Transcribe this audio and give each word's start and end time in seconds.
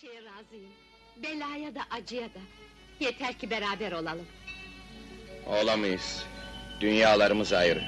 şeye 0.00 0.20
razıyım. 0.22 0.72
Belaya 1.16 1.74
da 1.74 1.80
acıya 1.90 2.22
da. 2.24 2.40
Yeter 3.00 3.32
ki 3.34 3.50
beraber 3.50 3.92
olalım. 3.92 4.26
Olamayız. 5.46 6.24
Dünyalarımız 6.80 7.52
ayrı. 7.52 7.80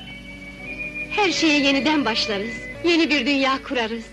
Her 1.11 1.33
şeye 1.33 1.59
yeniden 1.61 2.05
başlarız. 2.05 2.55
Yeni 2.85 3.11
bir 3.11 3.27
dünya 3.27 3.63
kurarız. 3.63 4.05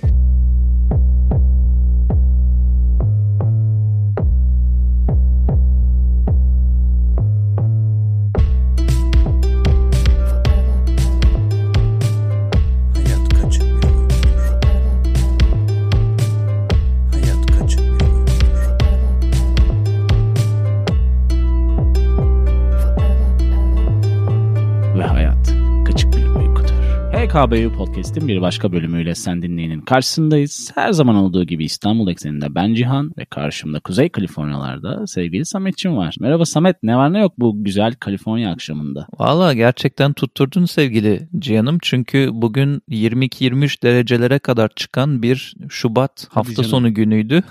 HKBU 27.36 27.71
Podcast'in 27.78 28.28
bir 28.28 28.42
başka 28.42 28.71
bölümüyle 28.71 29.16
sen 29.16 29.42
dinleyenin 29.42 29.82
karşısındayız. 29.82 30.71
Her 30.75 30.92
zaman 30.92 31.16
olduğu 31.16 31.44
gibi 31.44 31.66
İstanbul 31.66 32.11
ekseninde 32.11 32.56
ben 32.56 32.73
Cihan 32.73 33.11
ve 33.17 33.25
karşımda 33.25 33.80
Kuzey 33.80 34.09
Kaliforniyalarda 34.09 35.08
sevgili 35.08 35.45
Sametçim 35.45 35.98
var. 35.98 36.16
Merhaba 36.20 36.45
Samet 36.45 36.84
ne 36.84 36.98
var 36.98 37.14
ne 37.14 37.20
yok 37.20 37.34
bu 37.38 37.64
güzel 37.64 37.94
Kaliforniya 37.95 38.52
akşamında? 38.52 39.08
Valla 39.20 39.53
gerçekten 39.53 40.14
tutturdun 40.14 40.66
sevgili 40.66 41.30
Cihan'ım. 41.39 41.78
Çünkü 41.81 42.30
bugün 42.34 42.81
22-23 42.89 43.83
derecelere 43.83 44.39
kadar 44.39 44.70
çıkan 44.75 45.22
bir 45.22 45.56
Şubat 45.70 46.28
hafta 46.30 46.53
canım. 46.53 46.70
sonu 46.70 46.94
günüydü. 46.94 47.44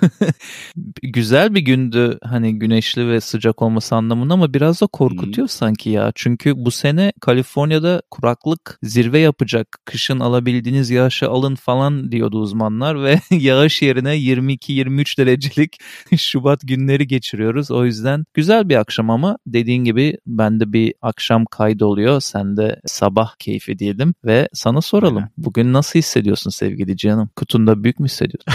Güzel 1.02 1.54
bir 1.54 1.60
gündü 1.60 2.18
hani 2.22 2.58
güneşli 2.58 3.08
ve 3.08 3.20
sıcak 3.20 3.62
olması 3.62 3.96
anlamında 3.96 4.34
ama 4.34 4.54
biraz 4.54 4.80
da 4.80 4.86
korkutuyor 4.86 5.48
sanki 5.48 5.90
ya. 5.90 6.12
Çünkü 6.14 6.52
bu 6.56 6.70
sene 6.70 7.12
Kaliforniya'da 7.20 8.02
kuraklık 8.10 8.78
zirve 8.82 9.18
yapacak. 9.18 9.73
Kışın 9.84 10.20
alabildiğiniz 10.20 10.90
yağışı 10.90 11.28
alın 11.28 11.54
falan 11.54 12.12
diyordu 12.12 12.38
uzmanlar 12.38 13.02
ve 13.02 13.20
yağış 13.30 13.82
yerine 13.82 14.16
22-23 14.16 15.18
derecelik 15.18 15.78
Şubat 16.16 16.60
günleri 16.64 17.06
geçiriyoruz. 17.06 17.70
O 17.70 17.84
yüzden 17.84 18.24
güzel 18.34 18.68
bir 18.68 18.76
akşam 18.76 19.10
ama 19.10 19.36
dediğin 19.46 19.84
gibi 19.84 20.18
bende 20.26 20.72
bir 20.72 20.94
akşam 21.02 21.44
kaydı 21.44 21.86
oluyor. 21.86 22.20
Sen 22.20 22.56
de 22.56 22.80
sabah 22.86 23.34
keyfi 23.38 23.78
diyelim 23.78 24.14
ve 24.24 24.48
sana 24.52 24.80
soralım. 24.80 25.24
Bugün 25.36 25.72
nasıl 25.72 25.98
hissediyorsun 25.98 26.50
sevgili 26.50 26.96
canım? 26.96 27.30
Kutunda 27.36 27.84
büyük 27.84 28.00
mü 28.00 28.06
hissediyorsun? 28.06 28.52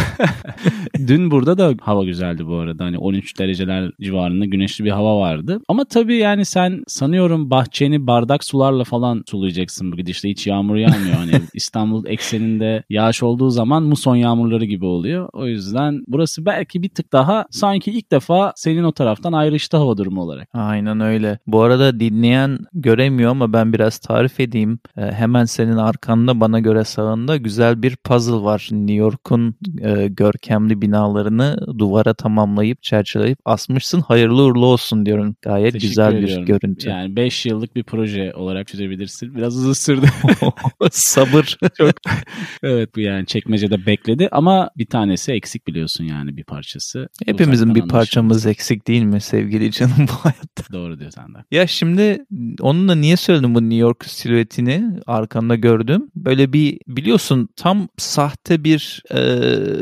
Dün 1.07 1.31
burada 1.31 1.57
da 1.57 1.73
hava 1.81 2.03
güzeldi 2.03 2.47
bu 2.47 2.55
arada. 2.55 2.83
Hani 2.83 2.97
13 2.97 3.39
dereceler 3.39 3.91
civarında 4.01 4.45
güneşli 4.45 4.85
bir 4.85 4.91
hava 4.91 5.19
vardı. 5.19 5.61
Ama 5.67 5.85
tabii 5.85 6.17
yani 6.17 6.45
sen 6.45 6.83
sanıyorum 6.87 7.49
bahçeni 7.49 8.07
bardak 8.07 8.43
sularla 8.43 8.83
falan 8.83 9.23
sulayacaksın 9.27 9.91
bu 9.91 9.97
gidişle. 9.97 10.29
Hiç 10.29 10.47
yağmur 10.47 10.75
yağmıyor. 10.75 11.08
Hani 11.15 11.41
İstanbul 11.53 12.05
ekseninde 12.05 12.83
yağış 12.89 13.23
olduğu 13.23 13.49
zaman 13.49 13.83
muson 13.83 14.15
yağmurları 14.15 14.65
gibi 14.65 14.85
oluyor. 14.85 15.29
O 15.33 15.47
yüzden 15.47 16.03
burası 16.07 16.45
belki 16.45 16.83
bir 16.83 16.89
tık 16.89 17.11
daha 17.13 17.45
sanki 17.52 17.91
ilk 17.91 18.11
defa 18.11 18.53
senin 18.55 18.83
o 18.83 18.91
taraftan 18.91 19.33
ayrıştı 19.33 19.77
hava 19.77 19.97
durumu 19.97 20.21
olarak. 20.21 20.49
Aynen 20.53 20.99
öyle. 20.99 21.39
Bu 21.47 21.61
arada 21.61 21.99
dinleyen 21.99 22.59
göremiyor 22.73 23.31
ama 23.31 23.53
ben 23.53 23.73
biraz 23.73 23.97
tarif 23.99 24.39
edeyim. 24.39 24.80
Ee, 24.97 25.02
hemen 25.02 25.45
senin 25.45 25.77
arkanda 25.77 26.39
bana 26.39 26.59
göre 26.59 26.83
sağında 26.83 27.37
güzel 27.37 27.83
bir 27.83 27.95
puzzle 27.95 28.43
var. 28.43 28.67
New 28.71 28.93
York'un 28.93 29.55
e, 29.81 30.07
görkemli 30.07 30.81
binalarını 30.81 31.57
duvara 31.80 32.13
tamamlayıp 32.13 32.83
çerçeveleyip 32.83 33.39
asmışsın. 33.45 34.02
Hayırlı 34.02 34.43
uğurlu 34.43 34.65
olsun 34.65 35.05
diyorum. 35.05 35.35
Gayet 35.41 35.73
Teşekkür 35.73 35.87
güzel 35.87 36.13
ediyorum. 36.13 36.43
bir 36.43 36.47
görüntü. 36.47 36.89
Yani 36.89 37.15
5 37.15 37.45
yıllık 37.45 37.75
bir 37.75 37.83
proje 37.83 38.33
olarak 38.33 38.67
çözebilirsin. 38.67 39.35
Biraz 39.35 39.57
uzun 39.57 39.73
sürdü. 39.73 40.05
Sabır. 40.99 41.58
Çok. 41.77 41.92
evet 42.64 42.95
bu 42.95 42.99
yani 42.99 43.26
çekmecede 43.26 43.86
bekledi 43.86 44.30
ama 44.32 44.70
bir 44.77 44.86
tanesi 44.86 45.32
eksik 45.32 45.67
biliyorsun 45.67 46.04
yani 46.04 46.37
bir 46.37 46.43
parçası. 46.43 47.10
Hepimizin 47.26 47.65
Uzaktan 47.65 47.76
bir 47.76 47.82
anlaşıldı. 47.82 47.99
parçamız 47.99 48.45
eksik 48.45 48.87
değil 48.87 49.04
mi 49.04 49.21
sevgili 49.21 49.71
canım 49.71 50.08
bu 50.08 50.14
hayatta? 50.14 50.73
Doğru 50.73 50.99
diyor 50.99 51.11
sen 51.11 51.33
de. 51.33 51.38
Ya 51.52 51.67
şimdi 51.67 52.26
onunla 52.61 52.95
niye 52.95 53.17
söyledim 53.17 53.55
bu 53.55 53.61
New 53.61 53.76
York 53.76 54.05
silüetini 54.05 54.99
arkanda 55.08 55.55
gördüm. 55.55 56.11
Böyle 56.15 56.54
bir 56.54 56.80
biliyorsun 56.88 57.49
tam 57.55 57.88
sahte 57.98 58.64
bir 58.64 59.04
e, 59.11 59.20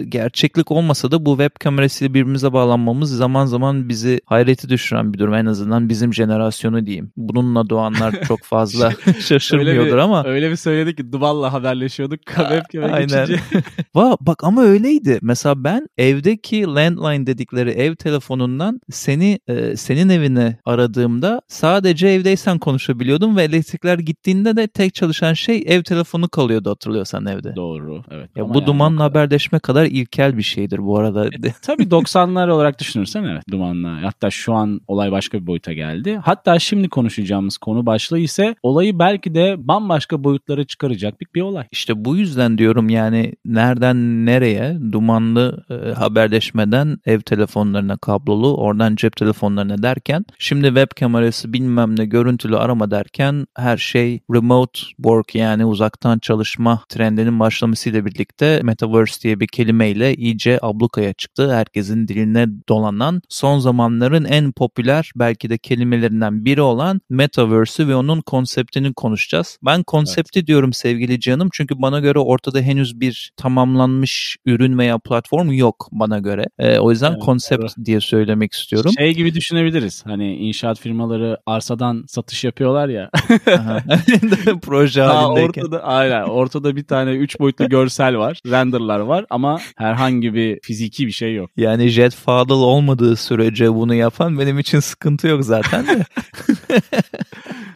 gerçeklik 0.04 0.72
olmasa 0.72 1.12
da 1.12 1.26
bu 1.26 1.38
web 1.38 1.52
kamerasıyla 1.60 2.14
birbirimize 2.14 2.54
bağlanmamız 2.54 3.18
zaman 3.18 3.46
zaman 3.46 3.90
bizi 3.90 4.22
hayrete 4.26 4.70
düşüren 4.70 5.14
bir 5.14 5.20
durum. 5.20 5.34
En 5.34 5.46
azından 5.46 5.90
bizim 5.90 6.14
jenerasyonu 6.14 6.86
diyeyim. 6.86 7.12
Bununla 7.18 7.70
doğanlar 7.70 8.16
çok 8.28 8.44
fazla 8.44 8.92
şaşırmıyordur 9.20 9.80
öyle 9.80 9.94
bir, 9.94 9.98
ama. 9.98 10.24
Öyle 10.26 10.52
bir 10.52 10.56
söyledik 10.56 10.97
ki 10.98 11.12
Dubal'la 11.12 11.54
haberleşiyorduk. 11.54 12.20
Webcam'e 12.26 12.92
Aynen. 12.92 13.08
geçince. 13.28 13.42
Va, 13.96 14.18
bak 14.22 14.44
ama 14.44 14.62
öyleydi. 14.62 15.20
Mesela 15.22 15.64
ben 15.64 15.88
evdeki 15.98 16.64
landline 16.64 17.28
dedikleri 17.28 17.70
ev 17.70 17.96
telefonundan 17.96 18.82
seni 18.90 19.40
e, 19.48 19.76
senin 19.76 20.10
evine 20.10 20.58
aradığımda 20.66 21.42
sadece 21.48 22.08
evdeysen 22.08 22.60
konuşabiliyordum 22.60 23.38
ve 23.38 23.44
elektrikler 23.44 24.00
gittiğinde 24.00 24.56
de 24.56 24.68
tek 24.68 24.94
çalışan 24.94 25.34
şey 25.34 25.64
ev 25.68 25.84
telefonu 25.84 26.30
kalıyordu 26.30 26.70
hatırlıyorsan 26.70 27.26
evde. 27.26 27.56
Doğru. 27.56 28.04
Evet. 28.12 28.30
Ya 28.36 28.44
Ama 28.44 28.54
bu 28.54 28.58
yani 28.58 28.68
dumanla 28.68 28.98
kadar- 28.98 29.10
haberleşme 29.10 29.60
kadar 29.60 29.86
ilkel 29.86 30.38
bir 30.38 30.44
şeydir 30.44 30.78
bu 30.86 30.98
arada. 31.00 31.30
Tabii 31.62 31.84
90'lar 31.84 32.50
olarak 32.50 32.80
düşünürsen 32.80 33.24
evet 33.24 33.44
dumanla. 33.52 34.02
Hatta 34.04 34.30
şu 34.32 34.54
an 34.54 34.82
olay 34.88 35.12
başka 35.12 35.42
bir 35.42 35.48
boyuta 35.48 35.74
geldi. 35.74 36.20
Hatta 36.24 36.60
şimdi 36.60 36.90
konuşacağımız 36.90 37.58
konu 37.58 37.86
başlığı 37.86 38.20
ise 38.20 38.56
olayı 38.64 39.00
belki 39.00 39.36
de 39.36 39.56
bambaşka 39.58 40.24
boyutlara 40.24 40.64
çıkaracak 40.64 40.87
bir, 40.92 41.28
bir 41.36 41.42
olay. 41.42 41.66
İşte 41.72 42.06
bu 42.06 42.18
yüzden 42.18 42.58
diyorum 42.58 42.90
yani 42.90 43.34
nereden 43.46 44.26
nereye 44.26 44.78
dumanlı 44.92 45.66
e, 45.70 45.92
haberleşmeden 45.92 46.98
ev 47.06 47.20
telefonlarına 47.20 47.98
kablolu 47.98 48.58
oradan 48.58 48.96
cep 48.96 49.16
telefonlarına 49.16 49.84
derken 49.84 50.26
şimdi 50.40 50.68
web 50.68 50.88
kamerası 51.00 51.54
bilmem 51.54 52.00
ne 52.00 52.06
görüntülü 52.06 52.58
arama 52.58 52.92
derken 52.92 53.48
her 53.58 53.78
şey 53.78 54.20
remote 54.34 54.80
work 54.80 55.36
yani 55.36 55.66
uzaktan 55.66 56.20
çalışma 56.20 56.82
trendinin 56.90 57.40
başlamasıyla 57.40 58.06
birlikte 58.06 58.62
metaverse 58.64 59.22
diye 59.22 59.40
bir 59.40 59.48
kelimeyle 59.48 60.16
iyice 60.16 60.60
ablukaya 60.62 61.14
çıktı. 61.14 61.54
Herkesin 61.54 62.08
diline 62.08 62.48
dolanan 62.70 63.22
son 63.30 63.60
zamanların 63.60 64.26
en 64.26 64.52
popüler 64.52 65.12
belki 65.16 65.50
de 65.50 65.58
kelimelerinden 65.58 66.46
biri 66.46 66.62
olan 66.62 67.02
metaverse'ü 67.10 67.88
ve 67.88 67.96
onun 67.96 68.22
konseptini 68.22 68.94
konuşacağız. 68.94 69.58
Ben 69.66 69.84
konsepti 69.84 70.48
diyorum 70.48 70.74
sevgili 70.78 71.20
canım 71.20 71.50
çünkü 71.54 71.82
bana 71.82 72.00
göre 72.00 72.20
ortada 72.20 72.60
henüz 72.60 73.00
bir 73.00 73.32
tamamlanmış 73.38 74.38
ürün 74.46 74.78
veya 74.78 74.98
platform 74.98 75.52
yok 75.52 75.88
bana 75.92 76.20
göre. 76.20 76.46
Ee, 76.60 76.80
o 76.80 76.92
yüzden 76.92 77.12
Evet, 77.12 77.22
konsept 77.22 77.74
diye 77.86 78.02
söylemek 78.02 78.54
istiyorum. 78.54 78.92
Şey 78.98 79.14
gibi 79.16 79.34
düşünebiliriz. 79.34 80.04
Hani 80.06 80.36
inşaat 80.36 80.80
firmaları 80.80 81.38
arsadan 81.46 82.04
satış 82.08 82.44
yapıyorlar 82.44 82.90
ya. 82.90 83.10
Proje 84.62 85.02
Daha 85.02 85.24
halindeyken. 85.24 85.62
ortada 85.62 85.84
aynen 85.84 86.24
ortada 86.24 86.76
bir 86.76 86.84
tane 86.84 87.12
3 87.12 87.40
boyutlu 87.40 87.70
görsel 87.70 88.18
var. 88.18 88.40
Renderlar 88.46 89.00
var 89.00 89.26
ama 89.30 89.60
herhangi 89.76 90.34
bir 90.34 90.60
fiziki 90.64 91.08
bir 91.08 91.12
şey 91.12 91.36
yok. 91.36 91.52
Yani 91.58 91.88
Jet 91.88 92.16
Fadıl 92.16 92.62
olmadığı 92.62 93.16
sürece 93.16 93.74
bunu 93.74 93.96
yapan 93.96 94.40
benim 94.40 94.60
için 94.60 94.80
sıkıntı 94.80 95.28
yok 95.28 95.44
zaten 95.46 95.88
de. 95.88 96.06